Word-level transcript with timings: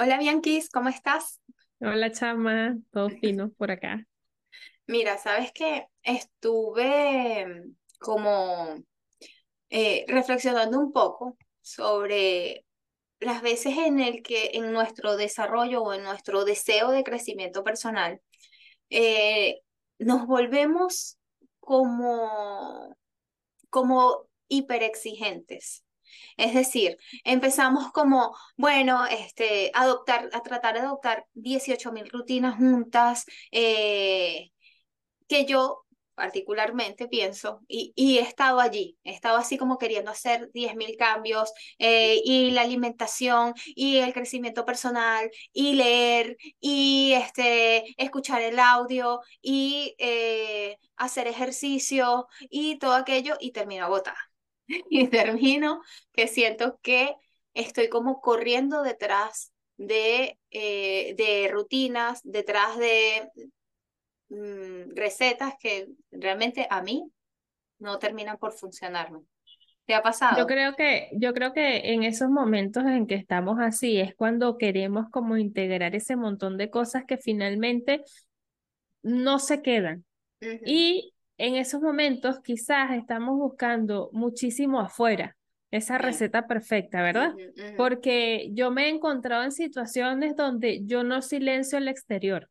Hola 0.00 0.16
Bianquis, 0.16 0.70
¿cómo 0.70 0.88
estás? 0.90 1.40
Hola, 1.80 2.12
chama, 2.12 2.78
todo 2.92 3.10
fino 3.10 3.50
por 3.50 3.72
acá. 3.72 4.06
Mira, 4.86 5.18
sabes 5.18 5.50
que 5.50 5.88
estuve 6.04 7.44
mm, 7.44 7.74
como 7.98 8.76
eh, 9.70 10.04
reflexionando 10.06 10.78
un 10.78 10.92
poco 10.92 11.36
sobre 11.62 12.64
las 13.18 13.42
veces 13.42 13.76
en 13.76 13.98
el 13.98 14.22
que 14.22 14.52
en 14.54 14.72
nuestro 14.72 15.16
desarrollo 15.16 15.82
o 15.82 15.92
en 15.92 16.04
nuestro 16.04 16.44
deseo 16.44 16.92
de 16.92 17.02
crecimiento 17.02 17.64
personal 17.64 18.20
eh, 18.90 19.62
nos 19.98 20.28
volvemos 20.28 21.18
como, 21.58 22.96
como 23.68 24.28
hiperexigentes. 24.46 25.84
Es 26.36 26.54
decir, 26.54 26.96
empezamos 27.24 27.90
como, 27.92 28.36
bueno, 28.56 29.06
este, 29.06 29.70
adoptar, 29.74 30.28
a 30.32 30.42
tratar 30.42 30.74
de 30.74 30.80
adoptar 30.80 31.26
18 31.34 31.92
mil 31.92 32.08
rutinas 32.10 32.56
juntas, 32.56 33.24
eh, 33.52 34.50
que 35.28 35.46
yo 35.46 35.84
particularmente 36.14 37.06
pienso, 37.08 37.60
y, 37.68 37.92
y, 37.96 38.18
he 38.18 38.22
estado 38.22 38.58
allí, 38.60 38.98
he 39.04 39.12
estado 39.12 39.38
así 39.38 39.56
como 39.56 39.78
queriendo 39.78 40.10
hacer 40.10 40.50
10 40.52 40.74
mil 40.76 40.96
cambios, 40.96 41.52
eh, 41.78 42.20
y 42.24 42.50
la 42.50 42.62
alimentación, 42.62 43.54
y 43.66 43.98
el 43.98 44.12
crecimiento 44.12 44.64
personal, 44.64 45.30
y 45.52 45.74
leer, 45.74 46.36
y 46.60 47.12
este, 47.14 47.84
escuchar 48.02 48.42
el 48.42 48.58
audio, 48.58 49.20
y 49.40 49.94
eh, 49.98 50.78
hacer 50.96 51.28
ejercicio, 51.28 52.26
y 52.50 52.78
todo 52.78 52.94
aquello, 52.94 53.36
y 53.40 53.52
termino 53.52 53.84
agotada. 53.84 54.27
y 54.90 55.08
termino 55.08 55.82
que 56.12 56.28
siento 56.28 56.78
que 56.82 57.14
estoy 57.54 57.88
como 57.88 58.20
corriendo 58.20 58.82
detrás 58.82 59.52
de, 59.76 60.38
eh, 60.50 61.14
de 61.16 61.48
rutinas, 61.52 62.20
detrás 62.24 62.76
de 62.78 63.30
mm, 64.28 64.94
recetas 64.94 65.54
que 65.60 65.88
realmente 66.10 66.66
a 66.70 66.82
mí 66.82 67.10
no 67.78 67.98
terminan 67.98 68.38
por 68.38 68.52
funcionarme. 68.52 69.20
¿Te 69.86 69.94
ha 69.94 70.02
Yo 70.30 70.46
pasado? 70.46 70.46
creo 70.46 70.74
que, 70.76 71.08
yo 71.12 71.32
creo 71.32 71.54
que 71.54 71.92
en 71.94 72.02
esos 72.02 72.28
momentos 72.28 72.84
en 72.84 73.06
que 73.06 73.14
estamos 73.14 73.58
así 73.60 73.98
es 73.98 74.14
cuando 74.14 74.58
queremos 74.58 75.06
como 75.10 75.38
integrar 75.38 75.94
ese 75.96 76.16
montón 76.16 76.58
de 76.58 76.68
cosas 76.70 77.04
que 77.06 77.16
finalmente 77.16 78.02
no 79.02 79.38
se 79.38 79.62
quedan. 79.62 80.04
Y 80.64 81.14
en 81.38 81.56
esos 81.56 81.80
momentos 81.80 82.40
quizás 82.40 82.92
estamos 82.92 83.38
buscando 83.38 84.10
muchísimo 84.12 84.80
afuera, 84.80 85.36
esa 85.70 85.98
receta 85.98 86.46
perfecta, 86.46 87.02
¿verdad? 87.02 87.34
Porque 87.76 88.50
yo 88.52 88.70
me 88.70 88.86
he 88.86 88.88
encontrado 88.90 89.44
en 89.44 89.52
situaciones 89.52 90.36
donde 90.36 90.84
yo 90.84 91.04
no 91.04 91.22
silencio 91.22 91.78
el 91.78 91.88
exterior. 91.88 92.50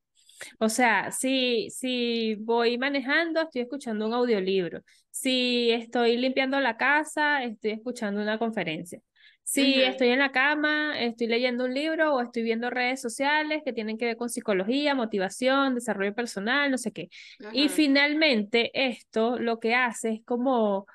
O 0.59 0.69
sea, 0.69 1.11
si, 1.11 1.69
si 1.71 2.35
voy 2.35 2.77
manejando, 2.77 3.41
estoy 3.41 3.61
escuchando 3.63 4.07
un 4.07 4.13
audiolibro. 4.13 4.81
Si 5.09 5.71
estoy 5.71 6.17
limpiando 6.17 6.59
la 6.59 6.77
casa, 6.77 7.43
estoy 7.43 7.71
escuchando 7.71 8.21
una 8.21 8.37
conferencia. 8.37 9.01
Si 9.49 9.81
ujú, 9.81 9.89
estoy 9.91 10.09
en 10.09 10.19
la 10.19 10.31
cama, 10.33 10.99
estoy 11.01 11.27
leyendo 11.27 11.63
un 11.65 11.73
libro 11.73 12.13
o 12.15 12.21
estoy 12.21 12.43
viendo 12.43 12.69
redes 12.69 13.01
sociales 13.01 13.61
que 13.63 13.71
tienen 13.73 13.97
que 13.97 14.05
ver 14.05 14.17
con 14.17 14.29
psicología, 14.29 14.93
motivación, 14.93 15.73
desarrollo 15.75 16.13
personal, 16.13 16.69
no 16.69 16.77
sé 16.77 16.91
qué. 16.91 17.09
Y 17.49 17.69
finalmente 17.69 18.71
esto 18.73 19.39
lo 19.39 19.59
que 19.59 19.73
hace 19.75 20.09
es 20.15 20.23
como 20.25 20.85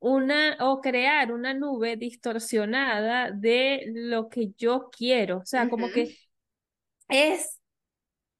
una 0.00 0.56
o 0.60 0.80
crear 0.80 1.32
una 1.32 1.54
nube 1.54 1.96
distorsionada 1.96 3.30
de 3.32 3.84
lo 3.94 4.28
que 4.28 4.52
yo 4.58 4.90
quiero. 4.90 5.38
O 5.38 5.46
sea, 5.46 5.68
como 5.68 5.90
que 5.92 6.12
es 7.08 7.60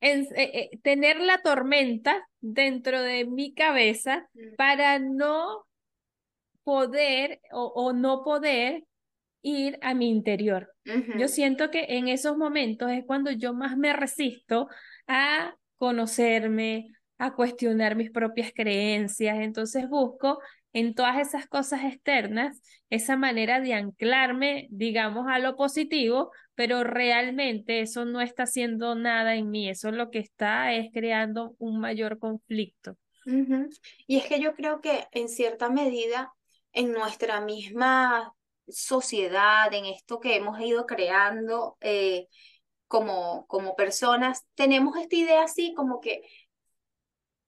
en- 0.01 0.27
eh, 0.37 0.71
eh, 0.73 0.81
tener 0.83 1.21
la 1.21 1.43
tormenta 1.43 2.29
dentro 2.41 3.03
de 3.03 3.27
mi 3.27 3.55
cabeza 3.55 4.29
para 4.57 4.99
no 5.01 5.67
poder 6.65 7.41
o, 7.53 7.65
o 7.75 7.93
no 7.93 8.23
poder 8.25 8.85
ir 9.43 9.79
a 9.83 9.95
mi 9.95 10.09
interior. 10.09 10.73
Yo 11.19 11.29
siento 11.29 11.71
que 11.71 11.87
en 11.91 12.09
esos 12.09 12.37
momentos 12.37 12.91
es 12.91 13.05
cuando 13.05 13.31
yo 13.31 13.55
más 13.55 13.77
me 13.77 13.93
resisto 13.93 14.69
a 15.07 15.55
conocerme, 15.77 16.89
a 17.19 17.35
cuestionar 17.35 17.97
mis 17.97 18.11
propias 18.11 18.53
creencias. 18.55 19.39
Entonces 19.41 19.89
busco 19.89 20.39
en 20.73 20.95
todas 20.95 21.19
esas 21.19 21.47
cosas 21.47 21.85
externas 21.85 22.61
esa 22.91 23.17
manera 23.17 23.61
de 23.61 23.75
anclarme, 23.75 24.69
digamos, 24.71 25.27
a 25.29 25.39
lo 25.39 25.57
positivo, 25.57 26.31
pero 26.55 26.85
realmente 26.85 27.81
eso 27.81 28.05
no 28.05 28.21
está 28.21 28.45
haciendo 28.45 28.95
nada 28.95 29.35
en 29.35 29.51
mí. 29.51 29.69
Eso 29.69 29.91
lo 29.91 30.11
que 30.11 30.19
está 30.19 30.73
es 30.75 30.91
creando 30.93 31.55
un 31.59 31.81
mayor 31.81 32.19
conflicto. 32.19 32.97
Y 34.07 34.17
es 34.17 34.27
que 34.27 34.41
yo 34.41 34.55
creo 34.55 34.81
que 34.81 35.07
en 35.13 35.29
cierta 35.29 35.69
medida 35.69 36.33
en 36.73 36.93
nuestra 36.93 37.41
misma 37.41 38.33
sociedad, 38.71 39.73
en 39.73 39.87
esto 39.87 40.21
que 40.21 40.37
hemos 40.37 40.61
ido 40.61 40.87
creando, 40.87 41.77
eh, 41.81 42.29
como, 42.87 43.47
como 43.47 43.77
personas, 43.77 44.47
tenemos 44.55 44.97
esta 44.97 45.17
idea 45.17 45.43
así 45.45 45.75
como 45.75 46.01
que 46.01 46.23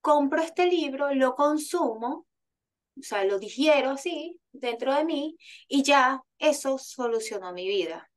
compro 0.00 0.42
este 0.42 0.66
libro, 0.66 1.14
lo 1.14 1.34
consumo, 1.34 2.26
o 2.98 3.02
sea, 3.02 3.24
lo 3.24 3.38
digiero 3.38 3.90
así 3.90 4.38
dentro 4.52 4.94
de 4.94 5.04
mí 5.04 5.36
y 5.68 5.82
ya 5.82 6.22
eso 6.38 6.78
solucionó 6.78 7.52
mi 7.52 7.68
vida. 7.68 8.10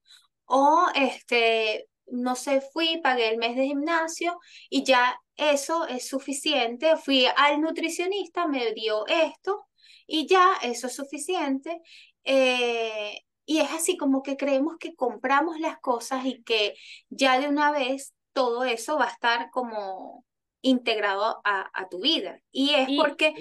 O 0.45 0.87
este, 0.95 1.89
no 2.07 2.35
sé, 2.35 2.61
fui, 2.73 2.99
pagué 3.01 3.29
el 3.29 3.37
mes 3.37 3.55
de 3.55 3.65
gimnasio 3.65 4.39
y 4.69 4.83
ya 4.83 5.17
eso 5.35 5.87
es 5.87 6.07
suficiente. 6.07 6.97
Fui 6.97 7.25
al 7.37 7.61
nutricionista, 7.61 8.47
me 8.47 8.73
dio 8.73 9.05
esto 9.07 9.67
y 10.07 10.27
ya 10.27 10.53
eso 10.63 10.87
es 10.87 10.95
suficiente. 10.95 11.81
Eh, 12.23 13.19
y 13.45 13.59
es 13.59 13.71
así 13.71 13.97
como 13.97 14.23
que 14.23 14.37
creemos 14.37 14.77
que 14.79 14.95
compramos 14.95 15.59
las 15.59 15.79
cosas 15.79 16.25
y 16.25 16.43
que 16.43 16.75
ya 17.09 17.39
de 17.39 17.47
una 17.49 17.71
vez 17.71 18.13
todo 18.33 18.63
eso 18.63 18.97
va 18.97 19.05
a 19.07 19.11
estar 19.11 19.49
como 19.51 20.25
integrado 20.61 21.41
a, 21.43 21.69
a 21.73 21.89
tu 21.89 21.99
vida. 22.01 22.39
Y 22.51 22.73
es 22.75 22.89
Y, 22.89 22.95
porque, 22.95 23.35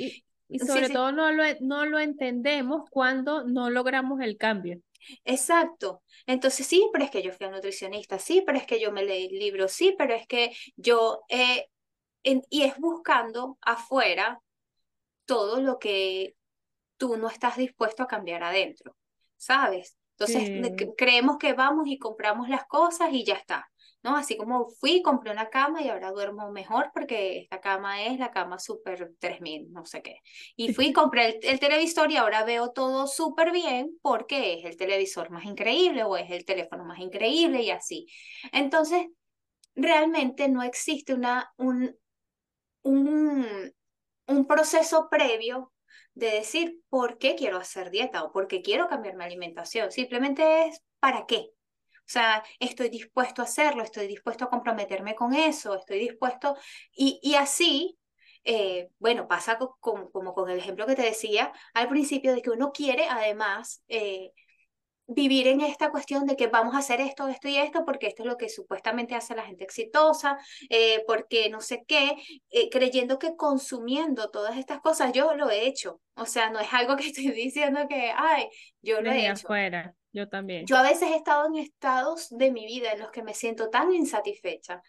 y, 0.49 0.59
sobre 0.59 0.89
sí, 0.89 0.91
todo 0.91 1.13
no 1.13 1.31
lo, 1.33 1.45
no 1.61 1.87
lo 1.87 1.99
entendemos 2.01 2.89
cuando 2.91 3.45
no 3.45 3.71
logramos 3.71 4.21
el 4.21 4.37
cambio. 4.39 4.81
Exacto. 5.25 6.03
Entonces, 6.27 6.67
sí, 6.67 6.89
pero 6.93 7.05
es 7.05 7.11
que 7.11 7.23
yo 7.23 7.33
fui 7.33 7.47
al 7.47 7.53
nutricionista, 7.53 8.19
sí, 8.19 8.43
pero 8.47 8.59
es 8.59 8.67
que 8.67 8.81
yo 8.81 8.93
me 8.93 9.05
leí 9.05 9.27
el 9.27 9.39
libro, 9.39 9.69
sí, 9.69 9.95
pero 9.99 10.15
es 10.15 10.27
que 10.27 10.53
yo, 10.77 11.23
eh, 11.29 11.67
en- 12.25 12.43
y 12.51 12.63
es 12.65 12.79
buscando 12.79 13.59
afuera 13.63 14.41
todo 15.27 15.61
lo 15.61 15.79
que 15.79 16.37
tú 17.03 17.17
no 17.17 17.29
estás 17.29 17.57
dispuesto 17.57 18.05
a 18.05 18.07
cambiar 18.09 18.45
adentro, 18.45 18.97
¿sabes? 19.37 19.97
Entonces, 20.19 20.53
Sí. 20.53 20.95
creemos 20.97 21.39
que 21.39 21.53
vamos 21.53 21.87
y 21.89 21.99
compramos 21.99 22.49
las 22.49 22.65
cosas 22.67 23.09
y 23.13 23.25
ya 23.25 23.35
está, 23.35 23.69
¿no? 24.05 24.17
Así 24.17 24.37
como 24.37 24.69
fui, 24.69 25.03
compré 25.03 25.33
una 25.33 25.49
cama 25.51 25.83
y 25.83 25.89
ahora 25.89 26.13
duermo 26.13 26.53
mejor 26.53 26.91
porque 26.95 27.41
esta 27.41 27.61
cama 27.61 28.05
es 28.05 28.19
la 28.21 28.31
cama 28.31 28.59
super 28.61 29.13
3000 29.19 29.73
no 29.73 29.85
sé 29.85 30.03
qué. 30.03 30.19
Y 30.57 30.69
fui, 30.71 30.93
compré 30.95 31.27
el, 31.27 31.39
el 31.43 31.59
televisor 31.61 32.13
y 32.13 32.17
ahora 32.17 32.45
veo 32.45 32.71
todo 32.71 33.09
súper 33.09 33.51
bien 33.53 33.99
porque 34.03 34.55
es 34.61 34.65
el 34.67 34.77
televisor 34.77 35.31
más 35.31 35.45
increíble 35.45 36.05
o 36.05 36.17
es 36.17 36.31
el 36.31 36.45
teléfono 36.45 36.85
más 36.85 37.01
increíble 37.01 37.63
y 37.63 37.71
así. 37.71 38.07
Entonces, 38.53 39.07
realmente 39.75 40.49
no 40.49 40.63
existe 40.63 41.15
una, 41.15 41.53
un, 41.59 41.97
un, 42.83 43.47
un 44.29 44.47
proceso 44.47 45.09
previo 45.11 45.72
de 46.15 46.27
decir 46.31 46.81
por 46.89 47.19
qué 47.19 47.35
quiero 47.37 47.59
hacer 47.59 47.91
dieta 47.91 48.25
o 48.25 48.33
por 48.33 48.47
qué 48.49 48.63
quiero 48.63 48.89
cambiar 48.89 49.17
mi 49.17 49.25
alimentación. 49.25 49.91
Simplemente 49.93 50.67
es 50.69 50.83
para 51.01 51.27
qué. 51.27 51.51
O 52.01 52.11
sea, 52.13 52.43
estoy 52.61 52.89
dispuesto 52.91 53.43
a 53.43 53.45
hacerlo, 53.47 53.83
estoy 53.83 54.07
dispuesto 54.07 54.45
a 54.45 54.51
comprometerme 54.51 55.15
con 55.15 55.35
eso, 55.35 55.75
estoy 55.77 55.99
dispuesto. 56.01 56.57
Y, 56.93 57.21
y 57.23 57.37
así, 57.37 57.99
eh, 58.45 58.91
bueno, 58.99 59.29
pasa 59.29 59.57
co- 59.59 59.77
con- 59.81 60.11
como 60.11 60.35
con 60.35 60.51
el 60.51 60.59
ejemplo 60.59 60.87
que 60.87 60.97
te 60.97 61.03
decía 61.03 61.53
al 61.75 61.89
principio 61.89 62.35
de 62.35 62.43
que 62.43 62.51
uno 62.51 62.73
quiere 62.73 63.07
además 63.09 63.83
eh, 63.89 64.33
vivir 65.07 65.49
en 65.49 65.61
esta 65.61 65.91
cuestión 65.91 66.27
de 66.27 66.37
que 66.37 66.47
vamos 66.47 66.75
a 66.75 66.79
hacer 66.79 67.01
esto, 67.01 67.29
esto 67.29 67.49
y 67.49 67.57
esto, 67.57 67.85
porque 67.85 68.07
esto 68.07 68.23
es 68.23 68.29
lo 68.29 68.37
que 68.37 68.49
supuestamente 68.49 69.15
hace 69.15 69.35
la 69.35 69.45
gente 69.45 69.65
exitosa, 69.65 70.39
eh, 70.71 71.05
porque 71.07 71.51
no 71.51 71.61
sé 71.61 71.85
qué, 71.87 72.17
eh, 72.51 72.69
creyendo 72.71 73.19
que 73.19 73.37
consumiendo 73.37 74.31
todas 74.31 74.57
estas 74.57 74.81
cosas, 74.81 75.13
yo 75.13 75.35
lo 75.35 75.51
he 75.51 75.67
hecho. 75.67 76.01
O 76.15 76.27
sea, 76.27 76.51
no 76.51 76.61
es 76.61 76.73
algo 76.73 76.97
que 76.97 77.07
estoy 77.09 77.31
diciendo 77.31 77.81
que, 77.89 78.13
ay, 78.17 78.49
yo 78.81 79.01
lo 79.01 79.11
he 79.11 79.27
hecho. 79.27 79.47
afuera, 79.47 79.95
yo 80.13 80.29
también. 80.29 80.67
Yo 80.67 80.77
a 80.77 80.83
veces 80.83 81.11
he 81.11 81.17
estado 81.17 81.47
en 81.47 81.57
estados 81.57 82.29
de 82.31 82.51
mi 82.51 82.67
vida 82.67 82.93
en 82.93 83.01
los 83.01 83.11
que 83.11 83.23
me 83.23 83.35
siento 83.35 83.71
tan 83.71 83.93
insatisfecha 83.93 84.83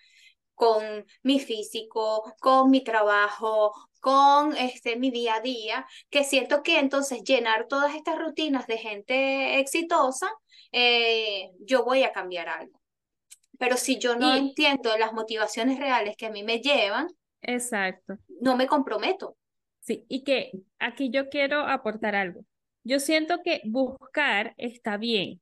con 0.56 1.06
mi 1.24 1.40
físico, 1.40 2.34
con 2.40 2.70
mi 2.70 2.84
trabajo, 2.84 3.74
con 4.04 4.54
este, 4.58 4.98
mi 4.98 5.12
día 5.12 5.36
a 5.36 5.40
día, 5.40 5.88
que 6.10 6.26
siento 6.26 6.62
que 6.62 6.78
entonces 6.78 7.24
llenar 7.24 7.68
todas 7.70 7.96
estas 7.96 8.20
rutinas 8.20 8.68
de 8.68 8.78
gente 8.78 9.62
exitosa, 9.62 10.30
eh, 10.74 11.52
yo 11.60 11.86
voy 11.86 12.04
a 12.04 12.12
cambiar 12.12 12.50
algo. 12.50 12.82
Pero 13.58 13.78
si 13.78 14.00
yo 14.00 14.18
no 14.18 14.36
entiendo 14.36 14.98
las 14.98 15.14
motivaciones 15.14 15.80
reales 15.80 16.18
que 16.18 16.26
a 16.26 16.32
mí 16.32 16.44
me 16.44 16.60
llevan, 16.60 17.08
exacto. 17.42 18.18
no 18.42 18.58
me 18.58 18.68
comprometo. 18.68 19.38
Sí, 19.80 20.06
y 20.10 20.26
que 20.26 20.52
aquí 20.80 21.10
yo 21.10 21.30
quiero 21.30 21.62
aportar 21.62 22.14
algo. 22.14 22.42
Yo 22.84 23.00
siento 23.00 23.38
que 23.42 23.62
buscar 23.64 24.54
está 24.58 24.98
bien, 24.98 25.40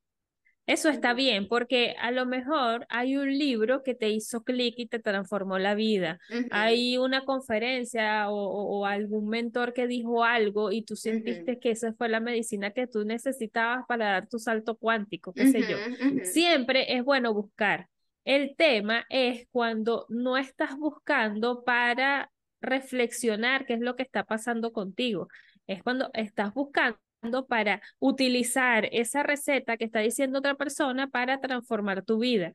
eso 0.68 0.90
está 0.90 1.14
bien, 1.14 1.48
porque 1.48 1.96
a 2.00 2.12
lo 2.12 2.26
mejor 2.26 2.86
hay 2.90 3.18
un 3.18 3.38
libro 3.38 3.84
que 3.84 3.96
te 3.96 4.10
hizo 4.10 4.44
clic 4.44 4.76
y 4.78 4.86
te 4.86 5.00
transformó 5.00 5.58
la 5.58 5.76
vida. 5.76 6.20
Hay 6.52 6.98
una 6.98 7.26
conferencia 7.26 8.30
o, 8.30 8.86
algún 8.86 9.28
mentor 9.28 9.74
que 9.74 9.88
dijo 9.88 10.24
algo 10.24 10.72
y 10.72 10.84
tú 10.84 10.96
sentiste 10.96 11.60
que 11.60 11.72
esa 11.72 11.94
fue 11.94 12.10
la 12.10 12.20
medicina 12.20 12.72
que 12.72 12.88
tú 12.88 13.04
necesitabas 13.06 13.86
para 13.88 14.12
dar 14.12 14.28
tu 14.28 14.40
salto 14.40 14.76
cuántico, 14.76 15.34
qué 15.34 15.48
sé 15.48 15.62
yo. 15.62 15.78
Siempre 16.24 16.96
es 16.96 17.04
bueno 17.04 17.34
buscar. 17.34 17.88
El 18.24 18.56
tema 18.56 19.06
es 19.10 19.48
cuando 19.52 20.06
no 20.10 20.38
estás 20.38 20.78
buscando 20.78 21.64
para 21.64 22.32
reflexionar 22.62 23.66
qué 23.66 23.74
es 23.74 23.80
lo 23.80 23.96
que 23.96 24.04
está 24.04 24.24
pasando 24.24 24.72
contigo. 24.72 25.28
Es 25.66 25.82
cuando 25.82 26.12
estás 26.14 26.54
buscando 26.54 27.00
para 27.48 27.82
utilizar 28.00 28.88
esa 28.92 29.24
receta 29.24 29.78
que 29.78 29.86
está 29.86 30.00
diciendo 30.00 30.40
otra 30.40 30.56
persona 30.56 31.08
para 31.08 31.40
transformar 31.40 32.04
tu 32.04 32.20
vida. 32.20 32.54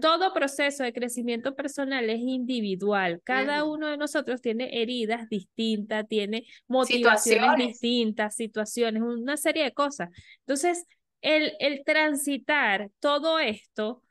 Todo 0.00 0.32
proceso 0.32 0.82
de 0.82 0.92
crecimiento 0.92 1.54
personal 1.54 2.08
es 2.10 2.20
individual. 2.20 3.20
Cada 3.24 3.64
uno 3.64 3.88
de 3.88 3.96
nosotros 3.96 4.40
tiene 4.40 4.82
heridas 4.82 5.28
distintas, 5.28 6.06
tiene 6.08 6.46
motivaciones 6.66 7.56
distintas, 7.56 8.34
situaciones, 8.34 9.02
una 9.02 9.36
serie 9.36 9.64
de 9.64 9.72
cosas. 9.72 10.10
Entonces, 10.40 10.84
el, 11.20 11.52
el 11.60 11.84
transitar 11.84 12.90
todo 13.00 13.38
esto 13.38 14.02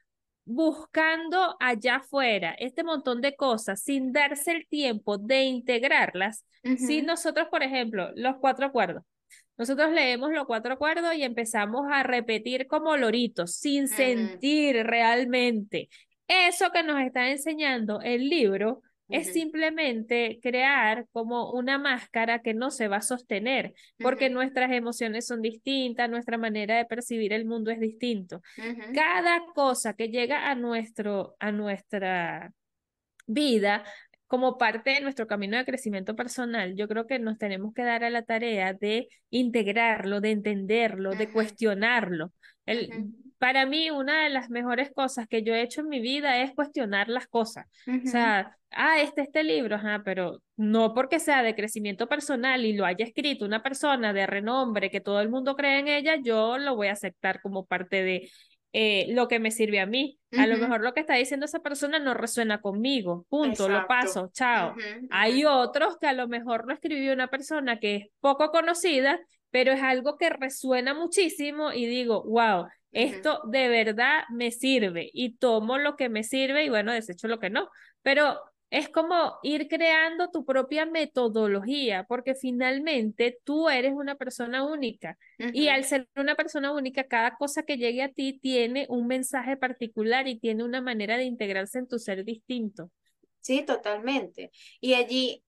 buscando 0.46 1.58
allá 1.60 1.98
afuera 1.98 2.56
este 2.58 2.84
montón 2.84 3.22
de 3.22 3.36
cosas 3.36 3.82
sin 3.82 4.14
darse 4.14 4.52
el 4.52 4.68
tiempo 4.68 5.18
de 5.18 5.44
integrarlas, 5.44 6.46
si 6.76 7.02
nosotros, 7.02 7.48
por 7.50 7.64
ejemplo, 7.64 8.12
los 8.16 8.38
cuatro 8.40 8.66
acuerdos, 8.66 9.04
nosotros 9.58 9.92
leemos 9.92 10.32
los 10.32 10.46
cuatro 10.46 10.74
acuerdos 10.74 11.16
y 11.16 11.24
empezamos 11.24 11.88
a 11.92 12.04
repetir 12.04 12.68
como 12.68 12.96
loritos, 12.98 13.56
sin 13.56 13.88
sentir 13.88 14.86
realmente. 14.86 15.90
Eso 16.28 16.72
que 16.72 16.84
nos 16.84 17.02
está 17.02 17.30
enseñando 17.30 18.02
el 18.02 18.30
libro 18.30 18.82
es 19.10 19.32
simplemente 19.32 20.40
crear 20.42 21.08
como 21.14 21.52
una 21.54 21.78
máscara 21.78 22.42
que 22.42 22.54
no 22.54 22.72
se 22.72 22.90
va 22.90 22.98
a 22.98 23.02
sostener, 23.02 23.74
porque 24.00 24.30
nuestras 24.30 24.72
emociones 24.72 25.26
son 25.26 25.42
distintas, 25.42 26.10
nuestra 26.10 26.38
manera 26.38 26.76
de 26.78 26.86
percibir 26.86 27.32
el 27.32 27.46
mundo 27.46 27.72
es 27.72 27.80
distinto. 27.80 28.42
Cada 28.94 29.46
cosa 29.56 29.94
que 29.94 30.10
llega 30.10 30.50
a, 30.50 30.56
nuestro, 30.56 31.36
a 31.40 31.52
nuestra 31.54 32.52
vida 33.28 33.84
como 34.28 34.58
parte 34.58 34.92
de 34.92 35.02
nuestro 35.02 35.26
camino 35.26 35.58
de 35.58 35.66
crecimiento 35.66 36.16
personal, 36.16 36.76
yo 36.76 36.88
creo 36.88 37.08
que 37.08 37.18
nos 37.18 37.38
tenemos 37.38 37.74
que 37.74 37.84
dar 37.84 38.04
a 38.04 38.10
la 38.10 38.24
tarea 38.24 38.74
de 38.74 39.08
integrarlo, 39.30 40.22
de 40.22 40.32
entenderlo, 40.32 41.12
de 41.12 41.32
cuestionarlo. 41.32 42.34
El, 42.66 43.14
Para 43.38 43.66
mí, 43.66 43.90
una 43.90 44.24
de 44.24 44.30
las 44.30 44.50
mejores 44.50 44.92
cosas 44.94 45.28
que 45.28 45.44
yo 45.44 45.54
he 45.54 45.62
hecho 45.62 45.82
en 45.82 45.90
mi 45.90 46.02
vida 46.02 46.42
es 46.42 46.54
cuestionar 46.54 47.08
las 47.08 47.28
cosas. 47.28 47.66
O 47.88 48.08
sea, 48.08 48.58
ah, 48.72 49.00
este, 49.00 49.22
este 49.22 49.44
libro, 49.44 49.76
ajá, 49.76 50.02
pero 50.04 50.42
no 50.58 50.94
porque 50.94 51.20
sea 51.20 51.44
de 51.44 51.56
crecimiento 51.56 52.10
personal 52.10 52.66
y 52.66 52.74
lo 52.74 52.86
haya 52.86 53.06
escrito 53.06 53.46
una 53.46 53.64
persona 53.64 54.12
de 54.12 54.28
renombre 54.28 54.90
que 54.90 55.00
todo 55.00 55.22
el 55.22 55.30
mundo 55.30 55.56
cree 55.56 55.80
en 55.80 55.88
ella, 55.88 56.18
yo 56.22 56.58
lo 56.58 56.76
voy 56.76 56.88
a 56.88 56.94
aceptar 56.94 57.42
como 57.42 57.66
parte 57.66 58.04
de 58.04 58.30
eh, 58.80 59.08
lo 59.10 59.28
que 59.28 59.40
me 59.40 59.50
sirve 59.50 59.80
a 59.80 59.88
mí. 59.88 60.20
A 60.38 60.46
lo 60.46 60.56
mejor 60.60 60.82
lo 60.82 60.94
que 60.94 61.00
está 61.00 61.16
diciendo 61.16 61.48
esa 61.48 61.62
persona 61.62 61.98
no 61.98 62.14
resuena 62.14 62.62
conmigo. 62.62 63.26
Punto, 63.28 63.68
lo 63.68 63.88
paso, 63.88 64.30
chao. 64.34 64.76
Hay 65.10 65.46
otros 65.46 65.98
que 65.98 66.06
a 66.06 66.14
lo 66.14 66.28
mejor 66.28 66.68
lo 66.68 66.76
escribió 66.76 67.12
una 67.12 67.28
persona 67.28 67.80
que 67.80 67.96
es 67.96 68.06
poco 68.20 68.52
conocida, 68.52 69.20
pero 69.50 69.72
es 69.72 69.82
algo 69.82 70.16
que 70.16 70.30
resuena 70.30 70.94
muchísimo 70.94 71.74
y 71.74 71.88
digo, 71.88 72.24
wow, 72.26 72.68
esto 72.92 73.42
de 73.50 73.68
verdad 73.68 74.26
me 74.30 74.52
sirve 74.52 75.10
y 75.12 75.38
tomo 75.38 75.80
lo 75.80 75.96
que 75.96 76.10
me 76.10 76.24
sirve 76.24 76.64
y 76.64 76.70
bueno, 76.70 76.94
desecho 76.94 77.28
lo 77.28 77.40
que 77.40 77.50
no. 77.50 77.72
Pero 78.04 78.40
es 78.70 78.90
como 78.90 79.40
ir 79.44 79.68
creando 79.68 80.30
tu 80.30 80.46
propia 80.46 80.86
metodología, 80.86 82.06
porque 82.08 82.36
finalmente 82.36 83.40
tú 83.44 83.70
eres 83.70 83.94
una 83.94 84.16
persona 84.16 84.66
única 84.66 85.18
y 85.38 85.70
al 85.70 85.86
ser 85.86 86.08
una 86.16 86.36
persona 86.36 86.74
única, 86.74 87.06
cada 87.06 87.38
cosa 87.38 87.64
que 87.64 87.78
llegue 87.78 88.04
a 88.04 88.12
ti 88.12 88.40
tiene 88.40 88.86
un 88.90 89.08
mensaje 89.08 89.56
particular 89.56 90.28
y 90.28 90.40
tiene 90.40 90.64
una 90.64 90.82
manera 90.82 91.18
de 91.18 91.24
integrarse 91.24 91.80
en 91.80 91.88
tu 91.88 91.98
ser 91.98 92.26
distinto. 92.26 92.92
Sí, 93.40 93.64
totalmente. 93.64 94.52
Y 94.82 94.96
allí 94.96 95.44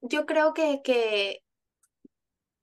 yo 0.00 0.24
creo 0.24 0.54
que, 0.54 0.80
que 0.82 1.42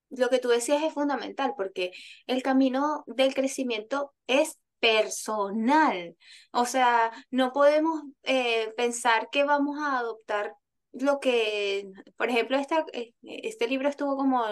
lo 0.09 0.29
que 0.29 0.39
tú 0.39 0.49
decías 0.49 0.83
es 0.83 0.93
fundamental, 0.93 1.53
porque 1.55 1.91
el 2.27 2.43
camino 2.43 3.03
del 3.07 3.33
crecimiento 3.33 4.13
es 4.27 4.57
personal. 4.81 6.17
O 6.51 6.65
sea, 6.65 7.11
no 7.29 7.53
podemos 7.53 8.03
eh, 8.23 8.73
pensar 8.75 9.29
que 9.31 9.45
vamos 9.45 9.77
a 9.79 9.99
adoptar 9.99 10.53
lo 10.93 11.19
que, 11.21 11.89
por 12.17 12.29
ejemplo, 12.29 12.57
esta, 12.57 12.83
eh, 12.91 13.13
este 13.21 13.67
libro 13.67 13.87
estuvo 13.87 14.17
como 14.17 14.43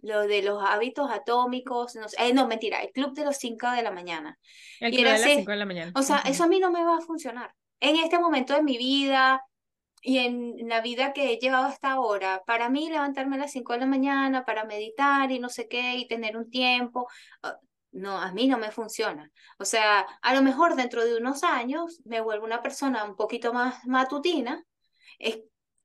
lo 0.00 0.20
de 0.22 0.42
los 0.42 0.62
hábitos 0.64 1.10
atómicos, 1.10 1.96
no, 1.96 2.06
eh, 2.18 2.32
no, 2.32 2.46
mentira, 2.46 2.80
el 2.80 2.92
club 2.92 3.12
de 3.12 3.24
los 3.24 3.36
5 3.36 3.70
de 3.72 3.82
la 3.82 3.90
mañana. 3.90 4.38
El 4.80 4.92
club 4.92 5.04
de 5.04 5.10
las 5.10 5.22
5 5.22 5.50
de 5.50 5.56
la 5.56 5.66
mañana. 5.66 5.92
O 5.94 6.02
sea, 6.02 6.20
eso 6.20 6.44
a 6.44 6.48
mí 6.48 6.60
no 6.60 6.70
me 6.70 6.82
va 6.82 6.96
a 6.96 7.02
funcionar. 7.02 7.52
En 7.80 7.96
este 7.96 8.18
momento 8.18 8.54
de 8.54 8.62
mi 8.62 8.78
vida 8.78 9.42
y 10.00 10.18
en 10.18 10.54
la 10.68 10.80
vida 10.80 11.12
que 11.12 11.32
he 11.32 11.38
llevado 11.38 11.66
hasta 11.66 11.92
ahora, 11.92 12.42
para 12.46 12.70
mí 12.70 12.88
levantarme 12.88 13.36
a 13.36 13.40
las 13.40 13.52
5 13.52 13.74
de 13.74 13.80
la 13.80 13.86
mañana 13.86 14.44
para 14.46 14.64
meditar 14.64 15.30
y 15.30 15.40
no 15.40 15.50
sé 15.50 15.68
qué 15.68 15.96
y 15.96 16.08
tener 16.08 16.38
un 16.38 16.48
tiempo, 16.48 17.06
ah, 17.42 17.58
no, 17.96 18.18
a 18.18 18.32
mí 18.32 18.46
no 18.46 18.58
me 18.58 18.70
funciona. 18.70 19.30
O 19.58 19.64
sea, 19.64 20.00
a 20.22 20.34
lo 20.34 20.42
mejor 20.42 20.76
dentro 20.76 21.04
de 21.04 21.16
unos 21.16 21.42
años 21.42 22.00
me 22.04 22.20
vuelvo 22.20 22.44
una 22.44 22.62
persona 22.62 23.04
un 23.04 23.16
poquito 23.16 23.52
más 23.52 23.84
matutina 23.86 24.64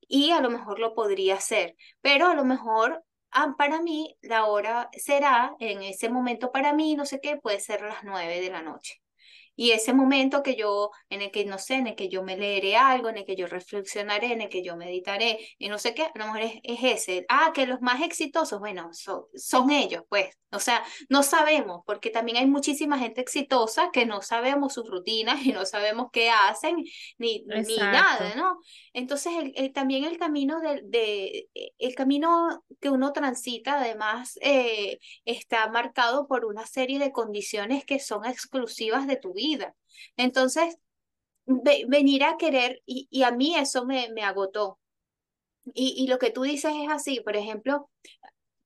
y 0.07 0.31
a 0.31 0.41
lo 0.41 0.49
mejor 0.49 0.79
lo 0.79 0.93
podría 0.93 1.35
hacer, 1.35 1.75
pero 2.01 2.27
a 2.27 2.35
lo 2.35 2.43
mejor 2.43 3.03
ah, 3.31 3.55
para 3.57 3.81
mí 3.81 4.17
la 4.21 4.45
hora 4.45 4.89
será, 4.93 5.55
en 5.59 5.81
ese 5.83 6.09
momento 6.09 6.51
para 6.51 6.73
mí, 6.73 6.95
no 6.95 7.05
sé 7.05 7.19
qué, 7.21 7.37
puede 7.37 7.59
ser 7.59 7.81
las 7.81 8.03
nueve 8.03 8.41
de 8.41 8.49
la 8.49 8.61
noche. 8.61 9.01
Y 9.55 9.71
ese 9.71 9.93
momento 9.93 10.43
que 10.43 10.55
yo, 10.55 10.91
en 11.09 11.21
el 11.21 11.31
que, 11.31 11.45
no 11.45 11.57
sé, 11.57 11.75
en 11.75 11.87
el 11.87 11.95
que 11.95 12.09
yo 12.09 12.23
me 12.23 12.37
leeré 12.37 12.77
algo, 12.77 13.09
en 13.09 13.17
el 13.17 13.25
que 13.25 13.35
yo 13.35 13.47
reflexionaré, 13.47 14.31
en 14.31 14.41
el 14.41 14.49
que 14.49 14.63
yo 14.63 14.77
meditaré, 14.77 15.39
y 15.57 15.69
no 15.69 15.77
sé 15.77 15.93
qué, 15.93 16.03
a 16.03 16.11
lo 16.15 16.25
mejor 16.25 16.41
es, 16.41 16.59
ese. 16.63 17.25
Ah, 17.29 17.51
que 17.53 17.65
los 17.67 17.81
más 17.81 18.01
exitosos, 18.01 18.59
bueno, 18.59 18.89
son, 18.93 19.23
son 19.35 19.71
ellos, 19.71 20.03
pues. 20.09 20.35
O 20.53 20.59
sea, 20.59 20.83
no 21.07 21.23
sabemos, 21.23 21.81
porque 21.85 22.09
también 22.09 22.37
hay 22.37 22.45
muchísima 22.45 22.99
gente 22.99 23.21
exitosa 23.21 23.89
que 23.91 24.05
no 24.05 24.21
sabemos 24.21 24.73
sus 24.73 24.89
rutinas 24.89 25.41
y 25.45 25.53
no 25.53 25.65
sabemos 25.65 26.09
qué 26.11 26.29
hacen, 26.29 26.77
ni, 27.17 27.45
ni 27.45 27.77
nada, 27.77 28.33
¿no? 28.35 28.59
Entonces, 28.93 29.33
el, 29.55 29.71
también 29.73 30.03
el 30.05 30.17
camino 30.17 30.59
de, 30.59 30.81
de, 30.85 31.49
el 31.77 31.95
camino 31.95 32.63
que 32.79 32.89
uno 32.89 33.13
transita, 33.13 33.79
además, 33.79 34.37
eh, 34.41 34.99
está 35.23 35.69
marcado 35.69 36.27
por 36.27 36.45
una 36.45 36.65
serie 36.65 36.99
de 36.99 37.11
condiciones 37.11 37.85
que 37.85 37.99
son 37.99 38.25
exclusivas 38.25 39.07
de 39.07 39.17
tu 39.17 39.33
vida 39.33 39.50
Entonces, 40.17 40.77
venir 41.45 42.23
a 42.23 42.37
querer, 42.37 42.81
y, 42.85 43.23
a 43.23 43.31
mí 43.31 43.55
eso 43.55 43.85
me, 43.85 44.07
agotó. 44.23 44.79
Y, 45.73 46.07
lo 46.07 46.19
que 46.19 46.31
tú 46.31 46.43
dices 46.43 46.73
es 46.75 46.89
así, 46.89 47.21
por 47.21 47.35
ejemplo, 47.35 47.89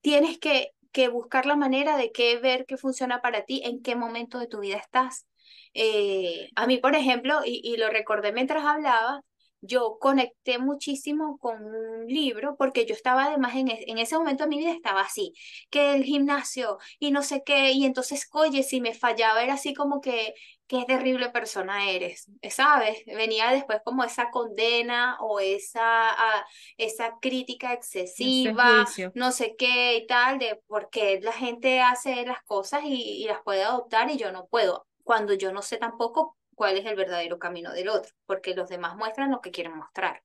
tienes 0.01 0.39
que, 0.39 0.71
que 0.91 1.07
buscar 1.09 1.45
la 1.45 1.55
manera 1.55 1.97
de 1.97 2.11
que 2.11 2.37
ver 2.39 2.65
qué 2.65 2.77
funciona 2.77 3.21
para 3.21 3.45
ti, 3.45 3.61
en 3.65 3.81
qué 3.81 3.95
momento 3.95 4.39
de 4.39 4.47
tu 4.47 4.59
vida 4.59 4.77
estás. 4.77 5.27
Eh, 5.73 6.49
a 6.55 6.67
mí, 6.67 6.77
por 6.77 6.95
ejemplo, 6.95 7.41
y, 7.45 7.61
y 7.63 7.77
lo 7.77 7.89
recordé 7.89 8.31
mientras 8.31 8.63
hablaba, 8.65 9.21
yo 9.65 9.97
conecté 9.99 10.59
muchísimo 10.59 11.37
con 11.39 11.63
un 11.63 12.07
libro 12.07 12.55
porque 12.57 12.85
yo 12.85 12.93
estaba 12.93 13.25
además 13.25 13.55
en, 13.55 13.69
en, 13.69 13.97
ese 13.97 14.17
momento 14.17 14.43
de 14.43 14.49
mi 14.49 14.59
vida 14.59 14.71
estaba 14.71 15.01
así, 15.01 15.33
que 15.69 15.95
el 15.95 16.03
gimnasio 16.03 16.77
y 16.99 17.11
no 17.11 17.21
sé 17.23 17.43
qué, 17.45 17.71
y 17.71 17.85
entonces, 17.85 18.27
oye, 18.33 18.63
si 18.63 18.81
me 18.81 18.93
fallaba 18.93 19.43
era 19.43 19.55
así 19.55 19.73
como 19.73 20.01
que, 20.01 20.33
qué 20.67 20.83
terrible 20.85 21.29
persona 21.29 21.89
eres, 21.89 22.27
¿sabes? 22.49 23.03
Venía 23.05 23.51
después 23.51 23.79
como 23.83 24.03
esa 24.03 24.31
condena 24.31 25.17
o 25.19 25.39
esa, 25.39 26.09
ah, 26.09 26.45
esa 26.77 27.17
crítica 27.21 27.73
excesiva, 27.73 28.85
no 29.13 29.31
sé 29.31 29.55
qué 29.57 29.97
y 29.97 30.07
tal, 30.07 30.39
de 30.39 30.61
por 30.67 30.89
qué 30.89 31.19
la 31.21 31.33
gente 31.33 31.81
hace 31.81 32.25
las 32.25 32.41
cosas 32.43 32.83
y, 32.83 33.23
y 33.23 33.25
las 33.25 33.41
puede 33.43 33.63
adoptar 33.63 34.09
y 34.09 34.17
yo 34.17 34.31
no 34.31 34.47
puedo, 34.47 34.87
cuando 35.03 35.33
yo 35.33 35.51
no 35.51 35.61
sé 35.61 35.77
tampoco 35.77 36.35
cuál 36.55 36.77
es 36.77 36.85
el 36.85 36.95
verdadero 36.95 37.39
camino 37.39 37.73
del 37.73 37.89
otro, 37.89 38.13
porque 38.25 38.55
los 38.55 38.69
demás 38.69 38.95
muestran 38.97 39.31
lo 39.31 39.41
que 39.41 39.51
quieren 39.51 39.75
mostrar. 39.77 40.23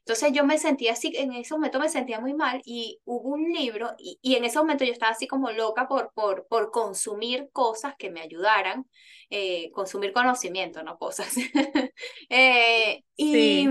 Entonces 0.00 0.32
yo 0.32 0.44
me 0.44 0.58
sentía 0.58 0.92
así, 0.92 1.12
en 1.16 1.32
ese 1.34 1.54
momento 1.54 1.78
me 1.78 1.88
sentía 1.88 2.20
muy 2.20 2.34
mal 2.34 2.62
y 2.64 3.00
hubo 3.04 3.30
un 3.30 3.52
libro 3.52 3.94
y, 3.98 4.18
y 4.22 4.34
en 4.36 4.44
ese 4.44 4.58
momento 4.58 4.84
yo 4.84 4.92
estaba 4.92 5.12
así 5.12 5.26
como 5.28 5.50
loca 5.50 5.86
por, 5.88 6.12
por, 6.14 6.46
por 6.48 6.70
consumir 6.70 7.50
cosas 7.52 7.94
que 7.98 8.10
me 8.10 8.20
ayudaran, 8.20 8.88
eh, 9.28 9.70
consumir 9.72 10.12
conocimiento, 10.12 10.82
no 10.82 10.98
cosas. 10.98 11.34
eh, 12.30 13.04
y, 13.16 13.32
Sí, 13.32 13.68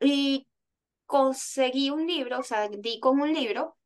y 0.00 0.46
conseguí 1.06 1.90
un 1.90 2.06
libro, 2.06 2.40
o 2.40 2.42
sea, 2.42 2.68
di 2.68 3.00
con 3.00 3.20
un 3.20 3.32
libro 3.34 3.76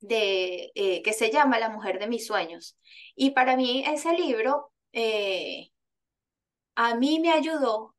de, 0.00 0.72
eh, 0.74 1.02
que 1.02 1.12
se 1.12 1.30
llama 1.30 1.58
La 1.58 1.70
mujer 1.70 1.98
de 1.98 2.08
mis 2.08 2.26
sueños. 2.26 2.76
Y 3.14 3.30
para 3.30 3.56
mí 3.56 3.84
ese 3.86 4.12
libro 4.14 4.72
eh, 4.92 5.70
a 6.78 6.94
mí 6.94 7.20
me 7.20 7.32
ayudó 7.32 7.96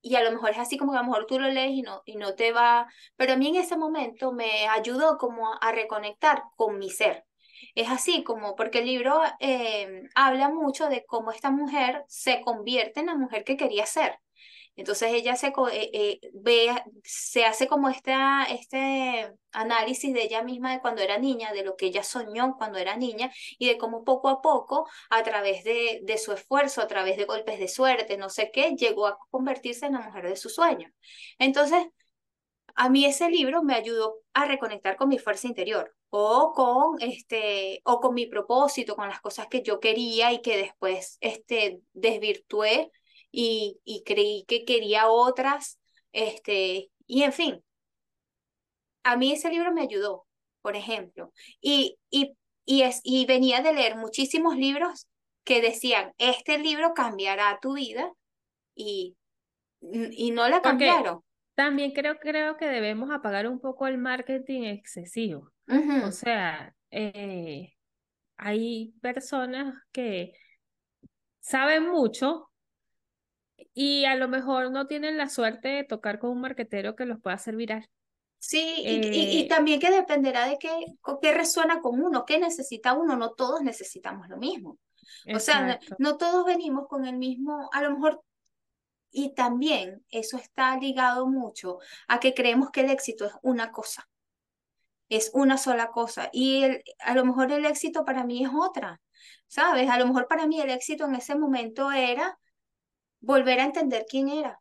y 0.00 0.16
a 0.16 0.22
lo 0.24 0.32
mejor 0.32 0.50
es 0.50 0.58
así 0.58 0.76
como 0.78 0.92
que 0.92 0.98
a 0.98 1.02
lo 1.02 1.08
mejor 1.08 1.26
tú 1.26 1.38
lo 1.38 1.48
lees 1.50 1.72
y 1.72 1.82
no, 1.82 2.02
y 2.06 2.16
no 2.16 2.34
te 2.34 2.52
va, 2.52 2.88
pero 3.16 3.34
a 3.34 3.36
mí 3.36 3.48
en 3.48 3.56
ese 3.56 3.76
momento 3.76 4.32
me 4.32 4.68
ayudó 4.68 5.18
como 5.18 5.54
a 5.60 5.72
reconectar 5.72 6.42
con 6.56 6.78
mi 6.78 6.90
ser. 6.90 7.24
Es 7.76 7.88
así 7.90 8.24
como, 8.24 8.56
porque 8.56 8.80
el 8.80 8.86
libro 8.86 9.20
eh, 9.40 10.02
habla 10.16 10.48
mucho 10.50 10.88
de 10.88 11.04
cómo 11.06 11.30
esta 11.32 11.50
mujer 11.50 12.04
se 12.08 12.40
convierte 12.42 13.00
en 13.00 13.06
la 13.06 13.14
mujer 13.16 13.44
que 13.44 13.56
quería 13.56 13.86
ser. 13.86 14.18
Entonces 14.76 15.12
ella 15.12 15.36
se, 15.36 15.48
eh, 15.48 15.90
eh, 15.92 16.20
ve, 16.32 16.70
se 17.04 17.44
hace 17.44 17.66
como 17.68 17.88
esta, 17.90 18.44
este 18.44 19.30
análisis 19.52 20.14
de 20.14 20.22
ella 20.22 20.42
misma 20.42 20.72
de 20.72 20.80
cuando 20.80 21.02
era 21.02 21.18
niña, 21.18 21.52
de 21.52 21.62
lo 21.64 21.76
que 21.76 21.86
ella 21.86 22.02
soñó 22.02 22.56
cuando 22.56 22.78
era 22.78 22.96
niña 22.96 23.30
y 23.58 23.68
de 23.68 23.76
cómo 23.78 24.02
poco 24.04 24.28
a 24.30 24.40
poco, 24.40 24.88
a 25.10 25.22
través 25.22 25.62
de, 25.64 26.00
de 26.02 26.18
su 26.18 26.32
esfuerzo, 26.32 26.80
a 26.80 26.86
través 26.86 27.16
de 27.18 27.26
golpes 27.26 27.58
de 27.58 27.68
suerte, 27.68 28.16
no 28.16 28.30
sé 28.30 28.50
qué, 28.52 28.70
llegó 28.76 29.06
a 29.06 29.18
convertirse 29.30 29.86
en 29.86 29.92
la 29.92 30.00
mujer 30.00 30.28
de 30.28 30.36
sus 30.36 30.54
sueños. 30.54 30.90
Entonces, 31.38 31.86
a 32.74 32.88
mí 32.88 33.04
ese 33.04 33.28
libro 33.30 33.62
me 33.62 33.74
ayudó 33.74 34.20
a 34.32 34.46
reconectar 34.46 34.96
con 34.96 35.08
mi 35.08 35.18
fuerza 35.18 35.46
interior 35.46 35.94
o 36.10 36.52
con 36.54 37.00
este 37.00 37.80
o 37.84 38.00
con 38.00 38.14
mi 38.14 38.26
propósito, 38.26 38.96
con 38.96 39.08
las 39.08 39.20
cosas 39.20 39.46
que 39.48 39.62
yo 39.62 39.80
quería 39.80 40.32
y 40.32 40.40
que 40.42 40.56
después 40.56 41.18
este 41.20 41.80
desvirtué 41.92 42.90
y, 43.32 43.80
y 43.84 44.04
creí 44.04 44.44
que 44.48 44.64
quería 44.64 45.08
otras, 45.08 45.80
este, 46.12 46.90
y 47.06 47.24
en 47.24 47.32
fin, 47.32 47.64
a 49.04 49.16
mí 49.16 49.32
ese 49.32 49.50
libro 49.50 49.72
me 49.72 49.82
ayudó, 49.82 50.26
por 50.62 50.76
ejemplo, 50.76 51.32
y 51.60 51.98
y 52.10 52.36
y 52.64 52.82
es 52.82 53.00
y 53.04 53.26
venía 53.26 53.62
de 53.62 53.72
leer 53.74 53.96
muchísimos 53.96 54.56
libros 54.56 55.08
que 55.44 55.60
decían, 55.60 56.12
este 56.18 56.58
libro 56.58 56.94
cambiará 56.94 57.58
tu 57.60 57.74
vida 57.74 58.12
y 58.74 59.16
y 59.80 60.30
no 60.32 60.48
la 60.48 60.62
cambiaron. 60.62 61.22
también 61.54 61.92
creo, 61.92 62.18
creo 62.18 62.56
que 62.56 62.66
debemos 62.66 63.10
apagar 63.10 63.48
un 63.48 63.60
poco 63.60 63.86
el 63.86 63.98
marketing 63.98 64.62
excesivo. 64.64 65.52
O 66.00 66.10
sea, 66.10 66.74
eh, 66.90 67.74
hay 68.36 68.94
personas 69.02 69.74
que 69.92 70.34
saben 71.40 71.88
mucho 71.90 72.50
y 73.74 74.04
a 74.06 74.14
lo 74.16 74.28
mejor 74.28 74.70
no 74.70 74.86
tienen 74.86 75.16
la 75.18 75.28
suerte 75.28 75.68
de 75.68 75.84
tocar 75.84 76.18
con 76.18 76.30
un 76.30 76.40
marquetero 76.40 76.96
que 76.96 77.06
los 77.06 77.20
pueda 77.20 77.36
hacer 77.36 77.56
viral. 77.56 77.88
Sí, 78.38 78.74
y, 78.84 79.06
y, 79.12 79.40
y 79.40 79.44
Eh, 79.44 79.48
también 79.48 79.78
que 79.78 79.90
dependerá 79.90 80.46
de 80.48 80.58
qué, 80.58 80.68
qué 81.22 81.32
resuena 81.32 81.80
con 81.80 82.00
uno, 82.02 82.24
qué 82.24 82.40
necesita 82.40 82.92
uno, 82.92 83.16
no 83.16 83.32
todos 83.34 83.62
necesitamos 83.62 84.28
lo 84.28 84.36
mismo. 84.36 84.78
O 85.32 85.38
sea, 85.38 85.60
no, 85.66 85.78
no 85.98 86.16
todos 86.16 86.44
venimos 86.44 86.88
con 86.88 87.04
el 87.06 87.16
mismo, 87.16 87.70
a 87.72 87.82
lo 87.82 87.92
mejor, 87.92 88.22
y 89.12 89.34
también 89.34 90.04
eso 90.10 90.36
está 90.38 90.76
ligado 90.78 91.26
mucho 91.26 91.78
a 92.08 92.18
que 92.20 92.34
creemos 92.34 92.70
que 92.70 92.80
el 92.82 92.90
éxito 92.90 93.26
es 93.26 93.32
una 93.42 93.70
cosa, 93.72 94.08
es 95.08 95.30
una 95.34 95.58
sola 95.58 95.90
cosa, 95.90 96.28
y 96.32 96.64
el, 96.64 96.82
a 97.00 97.14
lo 97.14 97.24
mejor 97.24 97.52
el 97.52 97.66
éxito 97.66 98.04
para 98.04 98.24
mí 98.24 98.44
es 98.44 98.50
otra, 98.54 99.00
¿sabes? 99.46 99.88
A 99.90 99.98
lo 99.98 100.06
mejor 100.06 100.26
para 100.28 100.46
mí 100.46 100.60
el 100.60 100.70
éxito 100.70 101.04
en 101.04 101.14
ese 101.14 101.36
momento 101.36 101.92
era 101.92 102.38
volver 103.22 103.60
a 103.60 103.66
entender 103.66 104.06
quién 104.10 104.30
era 104.30 104.60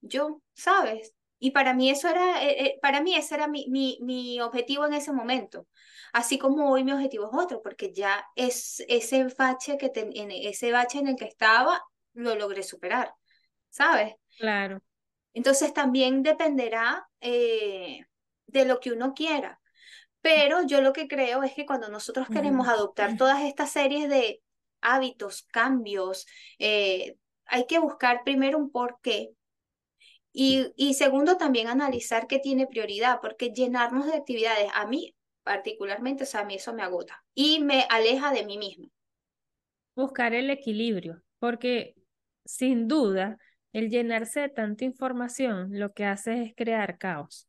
yo, 0.00 0.42
¿sabes? 0.54 1.14
Y 1.38 1.50
para 1.52 1.74
mí 1.74 1.90
eso 1.90 2.08
era, 2.08 2.42
eh, 2.44 2.66
eh, 2.66 2.78
para 2.82 3.00
mí 3.02 3.14
ese 3.16 3.34
era 3.34 3.48
mi, 3.48 3.66
mi, 3.68 3.98
mi 4.02 4.40
objetivo 4.40 4.86
en 4.86 4.94
ese 4.94 5.12
momento. 5.12 5.66
Así 6.12 6.38
como 6.38 6.70
hoy 6.70 6.84
mi 6.84 6.92
objetivo 6.92 7.26
es 7.32 7.38
otro, 7.38 7.62
porque 7.62 7.92
ya 7.92 8.24
es 8.36 8.84
ese 8.88 9.24
bache 9.38 9.76
que 9.78 9.88
ten- 9.90 10.12
en 10.14 10.30
ese 10.30 10.70
bache 10.72 10.98
en 11.00 11.08
el 11.08 11.16
que 11.16 11.24
estaba, 11.26 11.82
lo 12.14 12.34
logré 12.36 12.62
superar, 12.62 13.14
¿sabes? 13.70 14.14
claro. 14.38 14.82
Entonces 15.34 15.72
también 15.74 16.22
dependerá 16.22 17.08
eh, 17.20 18.04
de 18.46 18.64
lo 18.64 18.80
que 18.80 18.92
uno 18.92 19.14
quiera. 19.14 19.60
Pero 20.22 20.62
yo 20.66 20.80
lo 20.82 20.92
que 20.94 21.08
creo 21.08 21.42
es 21.44 21.54
que 21.54 21.66
cuando 21.66 21.88
nosotros 21.90 22.30
queremos 22.30 22.68
Ujú. 22.68 22.68
adoptar 22.68 23.16
todas 23.16 23.42
estas 23.44 23.72
series 23.72 24.08
de 24.10 24.42
hábitos, 24.82 25.44
cambios, 25.52 26.26
eh, 26.58 27.16
hay 27.52 27.66
que 27.66 27.78
buscar 27.78 28.22
primero 28.24 28.58
un 28.58 28.70
porqué 28.70 29.34
y, 30.32 30.72
y 30.76 30.94
segundo, 30.94 31.36
también 31.36 31.68
analizar 31.68 32.26
qué 32.26 32.38
tiene 32.38 32.66
prioridad, 32.66 33.18
porque 33.20 33.50
llenarnos 33.50 34.06
de 34.06 34.14
actividades, 34.14 34.70
a 34.74 34.86
mí 34.86 35.14
particularmente, 35.42 36.24
o 36.24 36.26
sea, 36.26 36.40
a 36.40 36.44
mí 36.44 36.54
eso 36.54 36.72
me 36.72 36.82
agota 36.82 37.22
y 37.34 37.60
me 37.60 37.86
aleja 37.90 38.32
de 38.32 38.46
mí 38.46 38.58
misma. 38.58 38.88
Buscar 39.94 40.32
el 40.32 40.50
equilibrio, 40.50 41.22
porque 41.38 41.94
sin 42.44 42.88
duda 42.88 43.36
el 43.72 43.90
llenarse 43.90 44.40
de 44.40 44.48
tanta 44.48 44.84
información 44.84 45.68
lo 45.72 45.92
que 45.92 46.04
hace 46.04 46.42
es 46.42 46.54
crear 46.56 46.96
caos. 46.96 47.48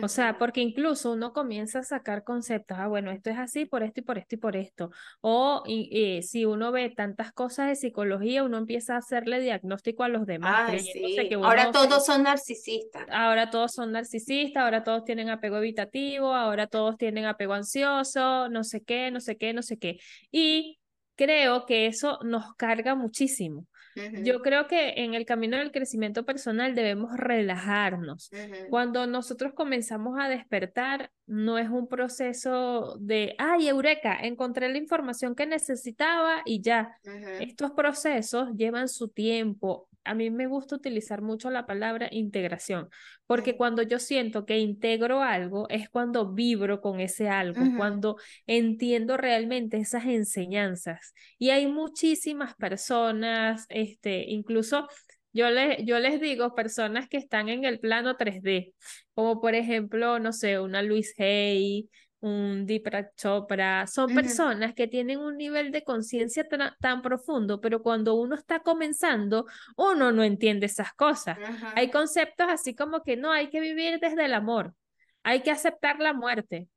O 0.00 0.08
sea, 0.08 0.38
porque 0.38 0.60
incluso 0.60 1.12
uno 1.12 1.32
comienza 1.32 1.78
a 1.80 1.82
sacar 1.82 2.22
conceptos, 2.24 2.76
ah, 2.78 2.86
bueno, 2.88 3.10
esto 3.10 3.30
es 3.30 3.38
así 3.38 3.64
por 3.64 3.82
esto 3.82 4.00
y 4.00 4.02
por 4.02 4.18
esto 4.18 4.34
y 4.34 4.38
por 4.38 4.56
esto. 4.56 4.90
O 5.20 5.62
y- 5.66 6.22
si 6.22 6.44
uno 6.44 6.72
ve 6.72 6.90
tantas 6.90 7.32
cosas 7.32 7.68
de 7.68 7.76
psicología, 7.76 8.42
uno 8.44 8.58
empieza 8.58 8.94
a 8.94 8.98
hacerle 8.98 9.40
diagnóstico 9.40 10.02
a 10.04 10.08
los 10.08 10.26
demás, 10.26 10.70
creyéndose 10.70 11.22
sí. 11.22 11.28
que 11.28 11.36
Ahora 11.36 11.62
uno 11.62 11.72
todos 11.72 12.06
son 12.06 12.22
narcisistas. 12.24 13.06
ahora 13.10 13.50
todos 13.50 13.72
son 13.72 13.92
narcisistas, 13.92 14.62
ahora 14.62 14.84
todos 14.84 15.04
tienen 15.04 15.28
apego 15.30 15.58
evitativo, 15.58 16.34
ahora 16.34 16.66
todos 16.66 16.96
tienen 16.96 17.24
apego 17.24 17.54
ansioso, 17.54 18.48
no 18.48 18.64
sé 18.64 18.82
qué, 18.82 19.10
no 19.10 19.20
sé 19.20 19.36
qué, 19.36 19.52
no 19.52 19.62
sé 19.62 19.78
qué. 19.78 19.98
Y 20.30 20.78
creo 21.14 21.66
que 21.66 21.86
eso 21.86 22.18
nos 22.24 22.54
carga 22.56 22.94
muchísimo. 22.94 23.66
Yo 24.12 24.42
creo 24.42 24.66
que 24.66 24.94
en 25.04 25.14
el 25.14 25.26
camino 25.26 25.56
del 25.58 25.72
crecimiento 25.72 26.24
personal 26.24 26.74
debemos 26.74 27.16
relajarnos. 27.16 28.34
Cuando 28.66 29.06
nosotros 29.06 29.52
comenzamos 29.54 30.18
a 30.18 30.28
despertar, 30.28 31.10
no 31.26 31.58
es 31.58 31.68
un 31.68 31.88
proceso 31.88 32.96
de, 33.00 33.34
ay, 33.38 33.68
eureka, 33.68 34.16
encontré 34.20 34.68
la 34.68 34.78
información 34.78 35.34
que 35.34 35.46
necesitaba 35.46 36.42
y 36.44 36.60
ya. 36.62 36.98
Estos 37.36 37.72
procesos 37.72 38.50
llevan 38.56 38.88
su 38.88 39.08
tiempo. 39.08 39.88
A 40.06 40.14
mí 40.14 40.30
me 40.30 40.46
gusta 40.46 40.76
utilizar 40.76 41.22
mucho 41.22 41.50
la 41.50 41.66
palabra 41.66 42.08
integración, 42.10 42.88
porque 43.26 43.56
cuando 43.56 43.82
yo 43.82 43.98
siento 43.98 44.46
que 44.46 44.58
integro 44.58 45.22
algo, 45.22 45.68
es 45.68 45.88
cuando 45.90 46.32
vibro 46.32 46.80
con 46.80 47.00
ese 47.00 47.28
algo, 47.28 47.60
cuando 47.76 48.16
entiendo 48.46 49.16
realmente 49.16 49.76
esas 49.78 50.06
enseñanzas. 50.06 51.12
Y 51.38 51.50
hay 51.50 51.66
muchísimas 51.66 52.54
personas, 52.54 53.66
este, 53.68 54.24
incluso 54.30 54.88
yo, 55.32 55.50
le, 55.50 55.84
yo 55.84 55.98
les 55.98 56.20
digo 56.20 56.54
personas 56.54 57.08
que 57.08 57.18
están 57.18 57.48
en 57.50 57.64
el 57.64 57.78
plano 57.78 58.16
3D, 58.16 58.72
como 59.14 59.40
por 59.40 59.54
ejemplo, 59.54 60.18
no 60.18 60.32
sé, 60.32 60.58
una 60.60 60.82
Luis 60.82 61.14
Hay, 61.18 61.90
un 62.20 62.66
Deepak 62.66 63.14
Chopra, 63.16 63.86
son 63.86 64.14
personas 64.14 64.74
que 64.74 64.88
tienen 64.88 65.18
un 65.18 65.36
nivel 65.36 65.70
de 65.70 65.84
conciencia 65.84 66.46
tan, 66.80 67.02
profundo, 67.02 67.60
pero 67.60 67.82
cuando 67.82 68.14
uno 68.14 68.34
está 68.34 68.60
comenzando, 68.60 69.46
uno 69.76 70.12
no 70.12 70.22
entiende 70.22 70.66
esas 70.66 70.92
cosas. 70.94 71.38
Hay 71.74 71.90
conceptos 71.90 72.46
así 72.48 72.74
como 72.74 73.02
que 73.02 73.16
no, 73.16 73.32
hay 73.32 73.48
que 73.48 73.60
vivir 73.60 74.00
desde 74.00 74.24
el 74.24 74.34
amor, 74.34 74.74
hay 75.22 75.42
que 75.42 75.50
aceptar 75.50 76.00
la 76.00 76.12
muerte, 76.12 76.68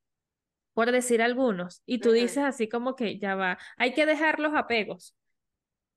por 0.73 0.91
decir 0.91 1.21
algunos, 1.21 1.81
y 1.85 1.99
tú 1.99 2.11
dices 2.11 2.43
así 2.43 2.67
como 2.69 2.95
que 2.95 3.17
ya 3.17 3.35
va, 3.35 3.57
hay 3.77 3.93
que 3.93 4.05
dejar 4.05 4.39
los 4.39 4.53
apegos 4.55 5.15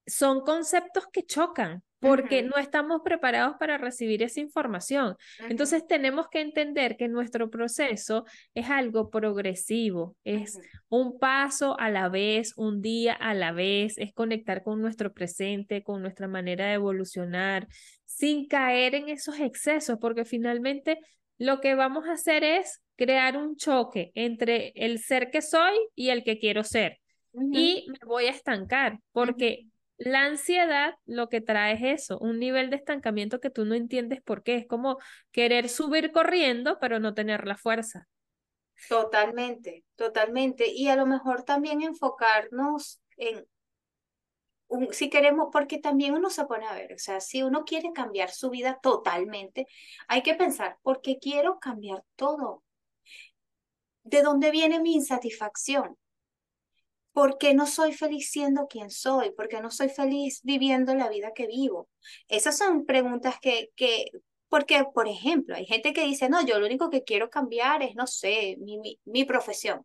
son 0.06 0.40
conceptos 0.40 1.06
que 1.12 1.24
chocan 1.24 1.82
porque 2.02 2.42
no 2.42 2.56
estamos 2.56 3.02
preparados 3.04 3.54
para 3.60 3.78
recibir 3.78 4.24
esa 4.24 4.40
información. 4.40 5.14
Entonces 5.48 5.86
tenemos 5.86 6.26
que 6.28 6.40
entender 6.40 6.96
que 6.96 7.06
nuestro 7.06 7.48
proceso 7.48 8.24
es 8.54 8.68
algo 8.70 9.08
progresivo, 9.08 10.16
es 10.24 10.58
un 10.88 11.20
paso 11.20 11.78
a 11.78 11.90
la 11.90 12.08
vez, 12.08 12.54
un 12.56 12.82
día 12.82 13.12
a 13.12 13.34
la 13.34 13.52
vez, 13.52 13.98
es 13.98 14.12
conectar 14.12 14.64
con 14.64 14.80
nuestro 14.80 15.12
presente, 15.12 15.84
con 15.84 16.02
nuestra 16.02 16.26
manera 16.26 16.66
de 16.66 16.72
evolucionar, 16.72 17.68
sin 18.04 18.48
caer 18.48 18.96
en 18.96 19.08
esos 19.08 19.38
excesos, 19.38 19.98
porque 20.00 20.24
finalmente 20.24 20.98
lo 21.38 21.60
que 21.60 21.76
vamos 21.76 22.08
a 22.08 22.14
hacer 22.14 22.42
es 22.42 22.82
crear 22.96 23.36
un 23.36 23.54
choque 23.54 24.10
entre 24.16 24.72
el 24.74 24.98
ser 24.98 25.30
que 25.30 25.40
soy 25.40 25.76
y 25.94 26.08
el 26.08 26.24
que 26.24 26.40
quiero 26.40 26.64
ser. 26.64 26.98
Y 27.52 27.86
me 27.88 27.98
voy 28.06 28.26
a 28.26 28.30
estancar 28.30 28.98
porque 29.12 29.66
La 30.04 30.24
ansiedad 30.24 30.96
lo 31.06 31.28
que 31.28 31.40
trae 31.40 31.74
es 31.74 32.02
eso, 32.02 32.18
un 32.18 32.40
nivel 32.40 32.70
de 32.70 32.76
estancamiento 32.76 33.38
que 33.38 33.50
tú 33.50 33.64
no 33.64 33.76
entiendes 33.76 34.20
por 34.20 34.42
qué. 34.42 34.56
Es 34.56 34.66
como 34.66 34.98
querer 35.30 35.68
subir 35.68 36.10
corriendo, 36.10 36.80
pero 36.80 36.98
no 36.98 37.14
tener 37.14 37.46
la 37.46 37.56
fuerza. 37.56 38.08
Totalmente, 38.88 39.84
totalmente. 39.94 40.66
Y 40.72 40.88
a 40.88 40.96
lo 40.96 41.06
mejor 41.06 41.44
también 41.44 41.82
enfocarnos 41.82 43.00
en, 43.16 43.46
un, 44.66 44.92
si 44.92 45.08
queremos, 45.08 45.50
porque 45.52 45.78
también 45.78 46.14
uno 46.14 46.30
se 46.30 46.46
pone 46.46 46.66
a 46.66 46.74
ver, 46.74 46.94
o 46.94 46.98
sea, 46.98 47.20
si 47.20 47.44
uno 47.44 47.64
quiere 47.64 47.92
cambiar 47.92 48.30
su 48.32 48.50
vida 48.50 48.80
totalmente, 48.82 49.68
hay 50.08 50.22
que 50.22 50.34
pensar, 50.34 50.78
¿por 50.82 51.00
qué 51.00 51.18
quiero 51.20 51.60
cambiar 51.60 52.02
todo? 52.16 52.64
¿De 54.02 54.22
dónde 54.22 54.50
viene 54.50 54.80
mi 54.80 54.94
insatisfacción? 54.94 55.96
¿Por 57.12 57.38
qué 57.38 57.54
no 57.54 57.66
soy 57.66 57.92
feliz 57.92 58.30
siendo 58.30 58.66
quien 58.68 58.90
soy? 58.90 59.32
¿Por 59.32 59.48
qué 59.48 59.60
no 59.60 59.70
soy 59.70 59.88
feliz 59.90 60.40
viviendo 60.44 60.94
la 60.94 61.08
vida 61.08 61.32
que 61.34 61.46
vivo? 61.46 61.88
Esas 62.28 62.56
son 62.56 62.86
preguntas 62.86 63.36
que, 63.40 63.70
que 63.76 64.06
porque, 64.48 64.84
por 64.94 65.08
ejemplo, 65.08 65.54
hay 65.56 65.66
gente 65.66 65.92
que 65.92 66.04
dice, 66.04 66.28
no, 66.28 66.44
yo 66.44 66.58
lo 66.58 66.66
único 66.66 66.90
que 66.90 67.04
quiero 67.04 67.30
cambiar 67.30 67.82
es, 67.82 67.94
no 67.94 68.06
sé, 68.06 68.56
mi, 68.60 68.78
mi, 68.78 68.98
mi 69.04 69.24
profesión, 69.24 69.84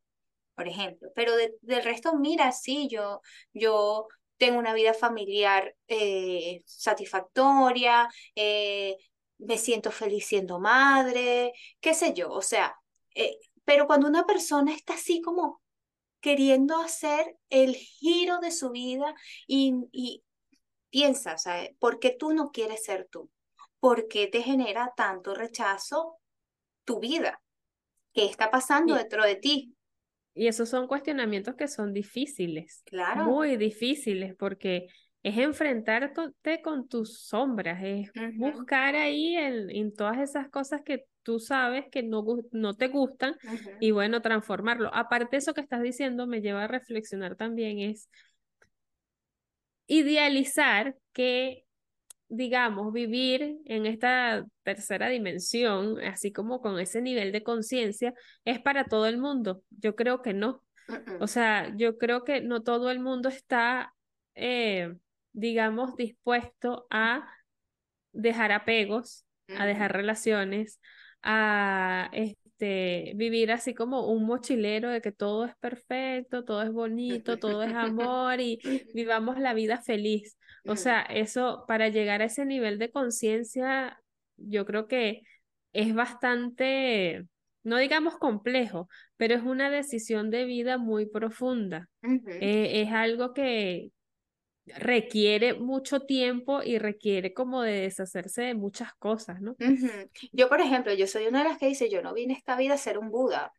por 0.56 0.68
ejemplo, 0.68 1.10
pero 1.16 1.34
del 1.36 1.84
resto, 1.84 2.16
mira, 2.18 2.52
sí, 2.52 2.88
yo, 2.90 3.22
yo 3.54 4.08
tengo 4.38 4.60
una 4.60 4.74
vida 4.74 4.94
familiar 4.94 5.76
eh, 5.88 6.62
satisfactoria, 6.66 8.10
eh, 8.36 8.98
me 9.40 9.58
siento 9.58 9.92
feliz 9.92 10.26
siendo 10.28 10.60
madre, 10.60 11.54
qué 11.80 11.94
sé 11.94 12.14
yo, 12.14 12.30
o 12.32 12.42
sea, 12.42 12.76
eh, 13.16 13.38
pero 13.66 13.88
cuando 13.88 14.08
una 14.08 14.26
persona 14.26 14.74
está 14.74 14.94
así 14.96 15.22
como 15.22 15.62
queriendo 16.20 16.80
hacer 16.80 17.38
el 17.50 17.76
giro 17.76 18.40
de 18.40 18.52
su 18.52 18.72
vida 18.72 19.14
y, 19.48 19.74
y 19.92 20.24
piensa, 20.90 21.36
o 21.36 21.38
sea, 21.38 21.70
¿por 21.80 22.00
qué 22.00 22.16
tú 22.18 22.34
no 22.34 22.52
quieres 22.52 22.84
ser 22.84 23.08
tú? 23.10 23.30
¿Por 23.80 24.08
qué 24.08 24.28
te 24.28 24.42
genera 24.42 24.94
tanto 24.96 25.36
rechazo 25.36 26.20
tu 26.86 27.00
vida? 27.00 27.42
¿Qué 28.14 28.26
está 28.26 28.50
pasando 28.50 28.96
dentro 28.96 29.24
de 29.24 29.36
ti? 29.36 29.76
Y 30.34 30.48
esos 30.48 30.70
son 30.70 30.88
cuestionamientos 30.88 31.56
que 31.56 31.68
son 31.68 31.94
difíciles, 31.94 32.84
claro. 32.86 33.26
muy 33.26 33.58
difíciles, 33.58 34.36
porque 34.36 34.88
es 35.24 35.38
enfrentarte 35.38 36.62
con 36.62 36.88
tus 36.88 37.22
sombras, 37.22 37.82
es 37.84 38.12
buscar 38.38 38.96
ahí 38.96 39.36
en, 39.36 39.94
todas 39.94 40.20
esas 40.20 40.50
cosas 40.50 40.82
que 40.84 41.06
tú 41.28 41.42
sabes 41.42 41.88
que 41.92 42.04
no, 42.04 42.24
no 42.54 42.78
te 42.78 42.88
gustan 42.88 43.36
y 43.82 43.92
bueno, 43.92 44.22
transformarlo. 44.22 44.90
Aparte, 44.94 45.36
eso 45.36 45.54
que 45.54 45.60
estás 45.60 45.82
diciendo 45.82 46.26
me 46.26 46.40
lleva 46.40 46.64
a 46.64 46.68
reflexionar 46.68 47.36
también 47.36 47.80
es 47.80 48.10
idealizar 49.88 50.96
que 51.12 51.66
digamos, 52.30 52.94
vivir 52.94 53.58
en 53.66 53.86
esta 53.86 54.46
tercera 54.64 55.10
dimensión, 55.10 56.00
así 56.02 56.32
como 56.32 56.62
con 56.62 56.80
ese 56.80 57.02
nivel 57.02 57.34
de 57.34 57.44
conciencia, 57.44 58.14
es 58.46 58.60
para 58.62 58.86
todo 58.86 59.06
el 59.06 59.18
mundo. 59.18 59.64
Yo 59.70 59.96
creo 59.96 60.22
que 60.22 60.34
no. 60.34 60.64
O 61.20 61.28
sea, 61.28 61.74
yo 61.76 61.98
creo 61.98 62.24
que 62.24 62.40
no 62.42 62.64
todo 62.64 62.90
el 62.92 63.00
mundo 63.00 63.28
está, 63.28 63.94
eh, 64.36 64.94
digamos, 65.34 65.96
dispuesto 65.98 66.88
a 66.90 67.30
dejar 68.12 68.52
apegos, 68.54 69.26
a 69.58 69.66
dejar 69.66 69.94
relaciones, 69.94 70.82
a 71.22 72.10
este, 72.14 73.14
vivir 73.16 73.52
así 73.52 73.74
como 73.74 74.08
un 74.12 74.26
mochilero 74.26 74.90
de 74.90 75.02
que 75.02 75.12
todo 75.12 75.46
es 75.46 75.56
perfecto, 75.58 76.44
todo 76.44 76.62
es 76.62 76.72
bonito, 76.72 77.38
todo 77.38 77.64
es 77.64 77.74
amor 77.74 78.40
y 78.40 78.60
vivamos 78.94 79.40
la 79.40 79.54
vida 79.54 79.82
feliz. 79.82 80.38
O 80.66 80.76
sea, 80.76 81.02
eso 81.02 81.66
para 81.68 81.90
llegar 81.90 82.22
a 82.22 82.26
ese 82.26 82.46
nivel 82.46 82.78
de 82.80 82.92
conciencia, 82.92 84.02
yo 84.36 84.66
creo 84.66 84.88
que 84.88 85.22
es 85.74 85.94
bastante, 85.94 87.26
no 87.64 87.78
digamos 87.78 88.18
complejo, 88.18 88.90
pero 89.16 89.36
es 89.36 89.44
una 89.44 89.70
decisión 89.70 90.30
de 90.32 90.46
vida 90.46 90.78
muy 90.78 91.06
profunda. 91.06 91.90
Eh, 92.02 92.82
es 92.82 92.92
algo 92.92 93.34
que 93.34 93.92
requiere 94.76 95.54
mucho 95.54 96.02
tiempo 96.02 96.62
y 96.64 96.78
requiere 96.78 97.34
como 97.34 97.62
de 97.62 97.82
deshacerse 97.82 98.44
de 98.44 98.54
muchas 98.54 98.94
cosas, 98.96 99.42
¿no? 99.42 99.56
Yo, 100.32 100.50
por 100.50 100.62
ejemplo, 100.62 100.94
yo 100.94 101.08
soy 101.08 101.28
una 101.28 101.44
de 101.44 101.50
las 101.50 101.58
que 101.58 101.68
dice, 101.68 101.90
yo 101.90 102.02
no 102.02 102.14
vine 102.14 102.34
a 102.34 102.38
esta 102.38 102.58
vida 102.58 102.74
a 102.74 102.78
ser 102.78 102.98
un 102.98 103.10
Buda. 103.10 103.54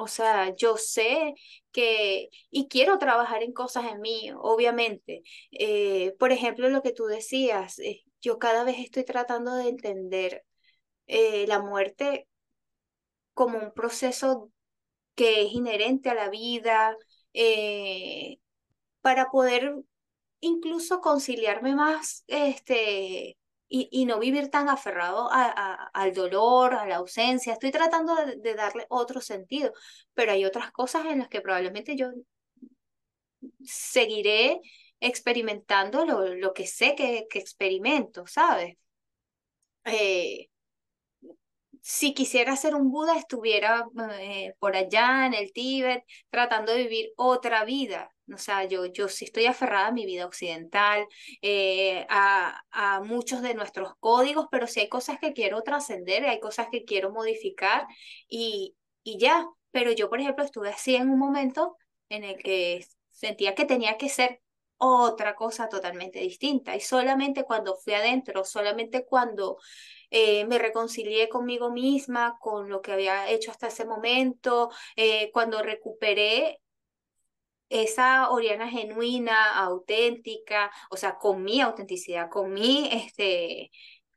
O 0.00 0.06
sea, 0.06 0.54
yo 0.54 0.76
sé 0.76 1.34
que, 1.72 2.28
y 2.50 2.68
quiero 2.68 2.98
trabajar 2.98 3.42
en 3.42 3.52
cosas 3.52 3.90
en 3.90 4.00
mí, 4.00 4.30
obviamente. 4.36 5.22
Eh, 5.50 6.14
por 6.20 6.30
ejemplo, 6.30 6.68
lo 6.68 6.82
que 6.82 6.92
tú 6.92 7.06
decías, 7.06 7.80
eh, 7.80 8.04
yo 8.20 8.38
cada 8.38 8.62
vez 8.62 8.76
estoy 8.78 9.04
tratando 9.04 9.54
de 9.54 9.68
entender 9.68 10.44
eh, 11.08 11.46
la 11.48 11.60
muerte 11.60 12.28
como 13.34 13.58
un 13.58 13.72
proceso 13.72 14.52
que 15.16 15.42
es 15.42 15.52
inherente 15.52 16.10
a 16.10 16.14
la 16.14 16.28
vida, 16.28 16.96
para 19.00 19.30
poder 19.30 19.74
incluso 20.40 21.00
conciliarme 21.00 21.74
más 21.74 22.24
este, 22.26 23.36
y, 23.68 24.06
no 24.06 24.18
vivir 24.18 24.50
tan 24.50 24.68
aferrado 24.68 25.28
a, 25.30 25.50
al 25.92 26.14
dolor, 26.14 26.74
a 26.74 26.86
la 26.86 26.96
ausencia. 26.96 27.52
Estoy 27.52 27.70
tratando 27.70 28.14
de, 28.16 28.54
darle 28.54 28.86
otro 28.88 29.20
sentido, 29.20 29.72
pero 30.14 30.32
hay 30.32 30.44
otras 30.44 30.72
cosas 30.72 31.06
en 31.06 31.20
las 31.20 31.28
que 31.28 31.40
probablemente 31.40 31.96
yo 31.96 32.10
seguiré 33.64 34.60
experimentando 35.00 36.04
lo, 36.04 36.34
lo 36.34 36.52
que 36.52 36.66
sé 36.66 36.94
que, 36.96 37.26
que 37.30 37.38
experimento, 37.38 38.26
¿sabes? 38.26 38.76
Eh, 39.84 40.48
si 41.82 42.12
quisiera 42.14 42.56
ser 42.56 42.74
un 42.74 42.90
Buda, 42.90 43.16
estuviera 43.16 43.86
eh, 44.20 44.54
por 44.58 44.76
allá 44.76 45.26
en 45.26 45.34
el 45.34 45.52
Tíbet 45.52 46.04
tratando 46.30 46.72
de 46.72 46.82
vivir 46.82 47.12
otra 47.16 47.64
vida. 47.64 48.14
O 48.34 48.38
sea, 48.38 48.64
yo, 48.64 48.86
yo 48.86 49.08
sí 49.08 49.24
estoy 49.26 49.46
aferrada 49.46 49.88
a 49.88 49.92
mi 49.92 50.06
vida 50.06 50.26
occidental, 50.26 51.06
eh, 51.42 52.06
a, 52.08 52.62
a 52.70 53.00
muchos 53.00 53.42
de 53.42 53.54
nuestros 53.54 53.92
códigos, 54.00 54.46
pero 54.50 54.66
sí 54.66 54.80
hay 54.80 54.88
cosas 54.88 55.18
que 55.18 55.32
quiero 55.32 55.62
trascender, 55.62 56.24
hay 56.26 56.40
cosas 56.40 56.68
que 56.70 56.84
quiero 56.84 57.10
modificar 57.10 57.86
y, 58.28 58.76
y 59.02 59.18
ya. 59.18 59.46
Pero 59.70 59.92
yo, 59.92 60.08
por 60.08 60.20
ejemplo, 60.20 60.44
estuve 60.44 60.70
así 60.70 60.96
en 60.96 61.10
un 61.10 61.18
momento 61.18 61.76
en 62.08 62.24
el 62.24 62.36
que 62.42 62.86
sentía 63.10 63.54
que 63.54 63.64
tenía 63.66 63.96
que 63.98 64.08
ser 64.08 64.40
otra 64.78 65.34
cosa 65.34 65.68
totalmente 65.68 66.20
distinta. 66.20 66.76
Y 66.76 66.80
solamente 66.80 67.44
cuando 67.44 67.76
fui 67.76 67.94
adentro, 67.94 68.44
solamente 68.44 69.04
cuando 69.04 69.58
eh, 70.10 70.44
me 70.46 70.58
reconcilié 70.58 71.28
conmigo 71.28 71.70
misma, 71.70 72.38
con 72.40 72.68
lo 72.70 72.80
que 72.82 72.92
había 72.92 73.28
hecho 73.30 73.50
hasta 73.50 73.68
ese 73.68 73.84
momento, 73.84 74.70
eh, 74.96 75.30
cuando 75.32 75.62
recuperé 75.62 76.60
esa 77.68 78.30
Oriana 78.30 78.68
genuina, 78.68 79.58
auténtica, 79.58 80.70
o 80.90 80.96
sea, 80.96 81.16
con 81.18 81.42
mi 81.44 81.60
autenticidad, 81.60 82.30
con 82.30 82.52
mi, 82.52 82.88
este, 82.92 83.70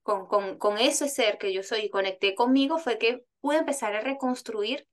con, 0.03 0.27
con, 0.27 0.57
con 0.57 0.77
ese 0.77 1.07
ser 1.09 1.37
que 1.37 1.53
yo 1.53 1.63
soy 1.63 1.81
y 1.81 1.89
conecté 1.89 2.35
conmigo, 2.35 2.77
fue 2.79 2.97
que 2.97 3.23
pude 3.41 3.57
empezar 3.57 3.95
a 3.95 4.01
reconstruir 4.01 4.87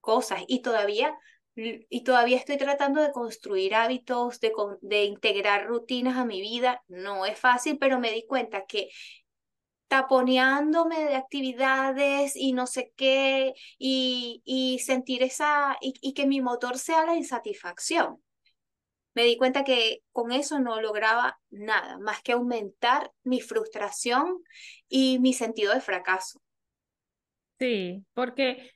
cosas 0.00 0.42
y 0.48 0.62
todavía 0.62 1.16
y 1.54 2.04
todavía 2.04 2.36
estoy 2.38 2.56
tratando 2.56 3.02
de 3.02 3.12
construir 3.12 3.74
hábitos, 3.74 4.40
de, 4.40 4.52
de 4.80 5.04
integrar 5.04 5.66
rutinas 5.66 6.16
a 6.16 6.24
mi 6.24 6.40
vida. 6.40 6.82
No 6.88 7.26
es 7.26 7.38
fácil, 7.38 7.76
pero 7.78 7.98
me 7.98 8.12
di 8.12 8.24
cuenta 8.26 8.64
que 8.66 8.88
taponeándome 9.90 11.04
de 11.04 11.16
actividades 11.16 12.36
y 12.36 12.52
no 12.52 12.68
sé 12.68 12.92
qué, 12.96 13.54
y, 13.76 14.40
y 14.44 14.78
sentir 14.78 15.24
esa, 15.24 15.76
y, 15.80 16.14
que 16.14 16.28
mi 16.28 16.40
motor 16.40 16.78
sea 16.78 17.04
la 17.04 17.16
insatisfacción. 17.16 18.22
Me 19.14 19.24
di 19.24 19.36
cuenta 19.36 19.64
que 19.64 20.04
con 20.12 20.30
eso 20.30 20.60
no 20.60 20.80
lograba 20.80 21.40
nada, 21.50 21.98
más 21.98 22.22
que 22.22 22.32
aumentar 22.32 23.10
mi 23.24 23.40
frustración 23.40 24.44
y 24.88 25.18
mi 25.18 25.32
sentido 25.34 25.74
de 25.74 25.80
fracaso. 25.80 26.40
Sí, 27.58 28.06
porque 28.14 28.70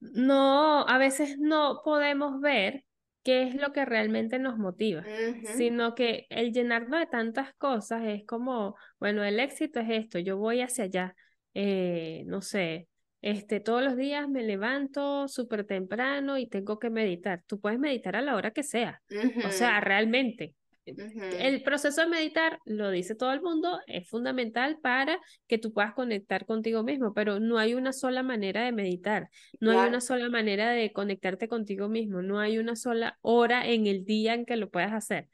no, 0.00 0.88
a 0.88 0.96
veces 0.96 1.36
no 1.38 1.82
podemos 1.84 2.40
ver 2.40 2.86
qué 3.22 3.42
es 3.44 3.54
lo 3.54 3.72
que 3.72 3.84
realmente 3.84 4.38
nos 4.38 4.58
motiva, 4.58 5.08
sino 5.42 5.94
que 5.94 6.26
el 6.30 6.52
llenarnos 6.52 7.00
de 7.00 7.06
tantas 7.06 7.54
cosas 7.54 8.02
es 8.06 8.24
como, 8.26 8.76
bueno, 8.98 9.24
el 9.24 9.40
éxito 9.40 9.80
es 9.80 9.90
esto, 9.90 10.18
yo 10.18 10.36
voy 10.38 10.60
hacia 10.60 10.84
allá, 10.84 11.14
eh, 11.54 12.24
no 12.26 12.40
sé, 12.42 12.88
este, 13.20 13.60
todos 13.60 13.82
los 13.82 13.96
días 13.96 14.28
me 14.28 14.42
levanto 14.42 15.28
súper 15.28 15.64
temprano 15.66 16.38
y 16.38 16.48
tengo 16.48 16.78
que 16.78 16.90
meditar. 16.90 17.42
Tú 17.46 17.60
puedes 17.60 17.78
meditar 17.78 18.16
a 18.16 18.22
la 18.22 18.34
hora 18.36 18.50
que 18.50 18.62
sea, 18.64 19.00
o 19.40 19.50
sea, 19.50 19.80
realmente, 19.80 20.54
el 20.84 21.62
proceso 21.62 22.02
de 22.02 22.08
meditar, 22.08 22.58
lo 22.64 22.90
dice 22.90 23.14
todo 23.14 23.32
el 23.32 23.40
mundo, 23.40 23.78
es 23.86 24.08
fundamental 24.08 24.78
para 24.82 25.18
que 25.46 25.58
tú 25.58 25.72
puedas 25.72 25.94
conectar 25.94 26.46
contigo 26.46 26.82
mismo, 26.82 27.14
pero 27.14 27.40
no 27.40 27.58
hay 27.58 27.74
una 27.74 27.92
sola 27.92 28.22
manera 28.22 28.64
de 28.64 28.72
meditar, 28.72 29.28
no 29.60 29.70
hay 29.70 29.88
una 29.88 30.00
sola 30.00 30.28
manera 30.28 30.70
de 30.70 30.92
conectarte 30.92 31.48
contigo 31.48 31.88
mismo, 31.88 32.22
no 32.22 32.40
hay 32.40 32.58
una 32.58 32.76
sola 32.76 33.18
hora 33.20 33.66
en 33.66 33.86
el 33.86 34.04
día 34.04 34.34
en 34.34 34.44
que 34.44 34.56
lo 34.56 34.70
puedas 34.70 34.92
hacer. 34.92 35.28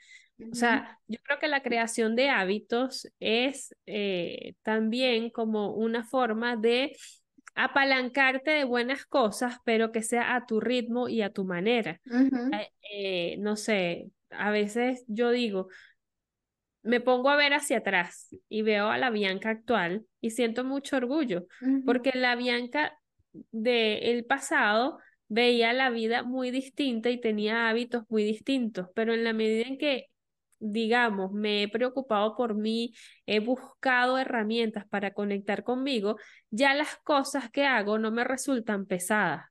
O 0.53 0.55
sea, 0.55 1.01
yo 1.09 1.19
creo 1.25 1.39
que 1.41 1.49
la 1.49 1.63
creación 1.63 2.15
de 2.15 2.29
hábitos 2.29 3.09
es 3.19 3.75
eh, 3.87 4.55
también 4.63 5.31
como 5.31 5.75
una 5.75 6.05
forma 6.05 6.57
de 6.57 6.97
apalancarte 7.57 8.53
de 8.53 8.65
buenas 8.65 9.05
cosas, 9.05 9.57
pero 9.65 9.91
que 9.91 10.03
sea 10.03 10.37
a 10.37 10.47
tu 10.47 10.61
ritmo 10.61 11.09
y 11.09 11.23
a 11.23 11.33
tu 11.33 11.45
manera. 11.45 12.01
Eh, 12.53 12.71
eh, 12.93 13.37
no 13.39 13.57
sé, 13.57 14.11
a 14.31 14.51
veces 14.51 15.05
yo 15.09 15.31
digo, 15.31 15.69
me 16.83 17.01
pongo 17.01 17.29
a 17.31 17.37
ver 17.37 17.53
hacia 17.53 17.79
atrás 17.79 18.29
y 18.49 18.63
veo 18.63 18.89
a 18.89 18.99
la 18.99 19.11
Bianca 19.11 19.51
actual 19.51 20.07
y 20.21 20.31
siento 20.31 20.65
mucho 20.65 20.97
orgullo, 20.97 21.47
porque 21.85 22.13
la 22.15 22.37
Bianca 22.37 22.99
del 23.51 24.25
pasado 24.25 24.99
veía 25.29 25.73
la 25.73 25.91
vida 25.91 26.23
muy 26.23 26.51
distinta 26.51 27.11
y 27.11 27.21
tenía 27.21 27.69
hábitos 27.69 28.05
muy 28.09 28.25
distintos, 28.25 28.89
pero 28.95 29.13
en 29.13 29.25
la 29.25 29.33
medida 29.33 29.67
en 29.67 29.79
que 29.79 30.07
digamos, 30.61 31.33
me 31.33 31.63
he 31.63 31.69
preocupado 31.69 32.37
por 32.37 32.55
mí, 32.55 32.93
he 33.27 33.41
buscado 33.41 34.19
herramientas 34.19 34.87
para 34.89 35.13
conectar 35.13 35.63
conmigo, 35.63 36.17
ya 36.51 36.75
las 36.75 36.97
cosas 36.99 37.51
que 37.51 37.65
hago 37.65 37.99
no 37.99 38.11
me 38.11 38.25
resultan 38.25 38.87
pesadas. 38.87 39.47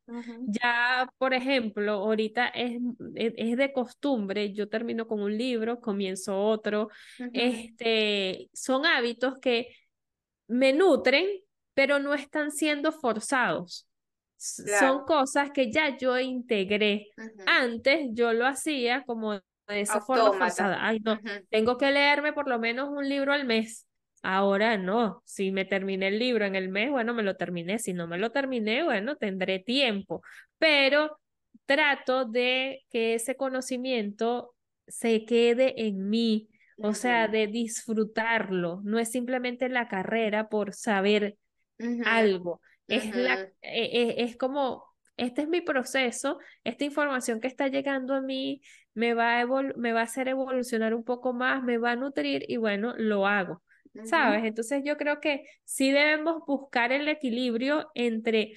Ya, 0.48 1.10
por 1.18 1.34
ejemplo, 1.34 1.94
ahorita 1.94 2.48
es, 2.48 2.80
es, 3.16 3.58
de 3.58 3.72
costumbre, 3.72 4.54
yo 4.54 4.68
termino 4.68 5.08
con 5.08 5.22
un 5.22 5.38
libro, 5.38 5.80
comienzo 5.80 6.40
otro, 6.40 6.90
este, 7.34 8.50
son 8.54 8.86
hábitos 8.86 9.40
que 9.40 9.70
me 10.48 10.74
nutren, 10.74 11.28
pero 11.74 12.00
no 12.00 12.14
están 12.14 12.52
siendo 12.52 12.92
forzados. 12.92 13.88
Son 14.38 15.06
cosas 15.06 15.50
que 15.52 15.72
ya 15.72 15.98
yo 15.98 16.20
integré. 16.20 17.08
Antes 17.46 18.10
yo 18.12 18.34
lo 18.34 18.46
hacía 18.46 19.04
como 19.04 19.40
de 19.68 19.82
esa 19.82 20.02
forma 20.02 20.34
forzada. 20.34 20.86
Ay, 20.86 21.00
no, 21.00 21.20
tengo 21.50 21.78
que 21.78 21.92
leerme 21.92 22.34
por 22.34 22.48
lo 22.48 22.60
menos 22.60 22.90
un 22.90 23.08
libro 23.08 23.34
al 23.34 23.46
mes. 23.46 23.88
Ahora 24.24 24.78
no, 24.78 25.22
si 25.26 25.52
me 25.52 25.66
terminé 25.66 26.08
el 26.08 26.20
libro 26.20 26.46
en 26.46 26.56
el 26.56 26.70
mes, 26.70 26.90
bueno, 26.90 27.14
me 27.14 27.24
lo 27.24 27.36
terminé. 27.36 27.80
Si 27.80 27.94
no 27.94 28.08
me 28.08 28.18
lo 28.18 28.32
terminé, 28.32 28.84
bueno, 28.84 29.16
tendré 29.16 29.60
tiempo. 29.60 30.22
Pero 30.58 31.20
trato 31.66 32.26
de 32.26 32.84
que 32.90 33.16
ese 33.16 33.36
conocimiento 33.36 34.56
se 34.88 35.26
quede 35.26 35.88
en 35.88 36.10
mí, 36.10 36.50
o 36.78 36.94
sea, 36.94 37.28
de 37.28 37.48
disfrutarlo. 37.48 38.82
No 38.84 39.00
es 39.00 39.12
simplemente 39.12 39.70
la 39.70 39.88
carrera 39.88 40.50
por 40.50 40.74
saber 40.74 41.38
algo. 42.06 42.62
Es, 42.88 43.16
la, 43.16 43.42
e, 43.62 43.84
e, 43.84 44.24
es 44.24 44.38
como 44.38 44.88
este 45.18 45.42
es 45.42 45.50
mi 45.50 45.62
proceso, 45.62 46.40
esta 46.64 46.86
información 46.86 47.42
que 47.42 47.48
está 47.48 47.68
llegando 47.68 48.14
a 48.14 48.22
mí 48.22 48.62
me 48.98 49.14
va 49.14 49.40
a, 49.40 49.46
me 49.76 49.94
va 49.94 50.00
a 50.00 50.04
hacer 50.06 50.28
evolucionar 50.28 50.96
un 50.96 51.04
poco 51.04 51.32
más, 51.32 51.62
me 51.62 51.78
va 51.78 51.92
a 51.92 51.96
nutrir 51.96 52.46
y 52.48 52.58
bueno, 52.58 52.96
lo 52.98 53.28
hago. 53.28 53.62
¿Sabes? 54.06 54.44
Entonces 54.44 54.82
yo 54.84 54.98
creo 54.98 55.20
que 55.20 55.44
sí 55.66 55.92
debemos 55.92 56.44
buscar 56.48 56.92
el 56.92 57.08
equilibrio 57.08 57.90
entre 57.94 58.54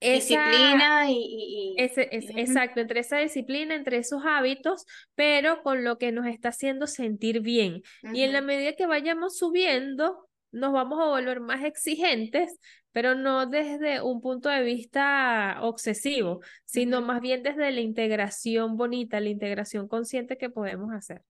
esa, 0.00 0.48
disciplina 0.48 1.10
y, 1.10 1.74
ese, 1.78 2.08
exacto, 2.10 2.80
entre 2.80 3.00
esa 3.00 3.18
disciplina, 3.18 3.76
entre 3.76 3.98
esos 3.98 4.22
hábitos, 4.26 4.84
pero 5.14 5.62
con 5.62 5.84
lo 5.84 5.96
que 5.96 6.10
nos 6.10 6.26
está 6.26 6.48
haciendo 6.48 6.88
sentir 6.88 7.40
bien. 7.40 7.82
Y 8.12 8.22
en 8.22 8.32
la 8.32 8.40
medida 8.40 8.74
que 8.74 8.86
vayamos 8.86 9.38
subiendo, 9.38 10.23
nos 10.54 10.72
vamos 10.72 11.00
a 11.00 11.06
volver 11.06 11.40
más 11.40 11.64
exigentes, 11.64 12.58
pero 12.92 13.14
no 13.14 13.46
desde 13.46 14.00
un 14.00 14.20
punto 14.20 14.48
de 14.48 14.62
vista 14.62 15.58
obsesivo, 15.62 16.40
sino 16.64 17.02
más 17.02 17.20
bien 17.20 17.42
desde 17.42 17.70
la 17.72 17.80
integración 17.80 18.76
bonita, 18.76 19.20
la 19.20 19.30
integración 19.30 19.88
consciente 19.88 20.38
que 20.38 20.48
podemos 20.48 20.92
hacer. 20.94 21.22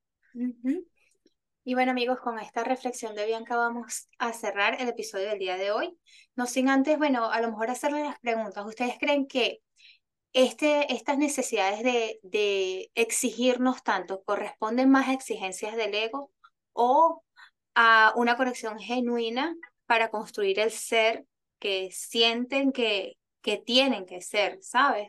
Y 1.64 1.72
bueno 1.72 1.92
amigos, 1.92 2.20
con 2.20 2.38
esta 2.38 2.62
reflexión 2.62 3.14
de 3.14 3.24
Bianca 3.24 3.56
vamos 3.56 4.08
a 4.18 4.34
cerrar 4.34 4.76
el 4.78 4.88
episodio 4.88 5.30
del 5.30 5.38
día 5.38 5.56
de 5.56 5.70
hoy. 5.70 5.98
No 6.37 6.46
sin 6.46 6.68
antes, 6.68 6.98
bueno, 6.98 7.30
a 7.30 7.40
lo 7.40 7.48
mejor 7.48 7.70
hacerle 7.70 8.04
las 8.04 8.20
preguntas. 8.20 8.66
¿Ustedes 8.66 8.98
creen 9.00 9.26
que 9.26 9.62
este, 10.34 10.92
estas 10.92 11.16
necesidades 11.16 11.82
de, 11.82 12.20
de 12.22 12.90
exigirnos 12.94 13.82
tanto 13.82 14.22
corresponden 14.24 14.90
más 14.90 15.08
a 15.08 15.14
exigencias 15.14 15.76
del 15.76 15.94
ego 15.94 16.30
o 16.74 17.23
a 17.74 18.12
una 18.16 18.37
conexión 18.37 18.78
genuina 18.78 19.54
para 19.87 20.10
construir 20.10 20.58
el 20.60 20.70
ser 20.70 21.26
que 21.58 21.90
sienten 21.92 22.72
que, 22.72 23.16
que 23.40 23.58
tienen 23.58 24.06
que 24.06 24.20
ser, 24.20 24.58
¿sabes? 24.62 25.08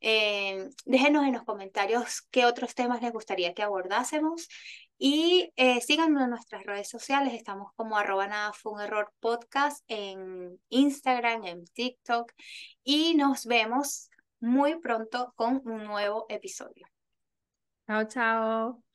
Eh, 0.00 0.68
déjenos 0.84 1.24
en 1.26 1.32
los 1.32 1.44
comentarios 1.44 2.22
qué 2.30 2.44
otros 2.44 2.74
temas 2.74 3.02
les 3.02 3.12
gustaría 3.12 3.54
que 3.54 3.62
abordásemos 3.62 4.48
y 4.98 5.52
eh, 5.56 5.80
síganos 5.80 6.22
en 6.22 6.30
nuestras 6.30 6.64
redes 6.64 6.88
sociales, 6.88 7.32
estamos 7.34 7.72
como 7.76 7.96
arroba 7.96 8.26
nada 8.26 8.52
fue 8.52 8.72
un 8.72 8.80
error 8.80 9.12
podcast 9.20 9.84
en 9.86 10.60
Instagram, 10.70 11.44
en 11.44 11.64
TikTok 11.66 12.32
y 12.82 13.14
nos 13.14 13.46
vemos 13.46 14.10
muy 14.40 14.78
pronto 14.80 15.32
con 15.36 15.62
un 15.64 15.84
nuevo 15.84 16.26
episodio. 16.28 16.86
Chao, 17.86 18.04
chao. 18.06 18.87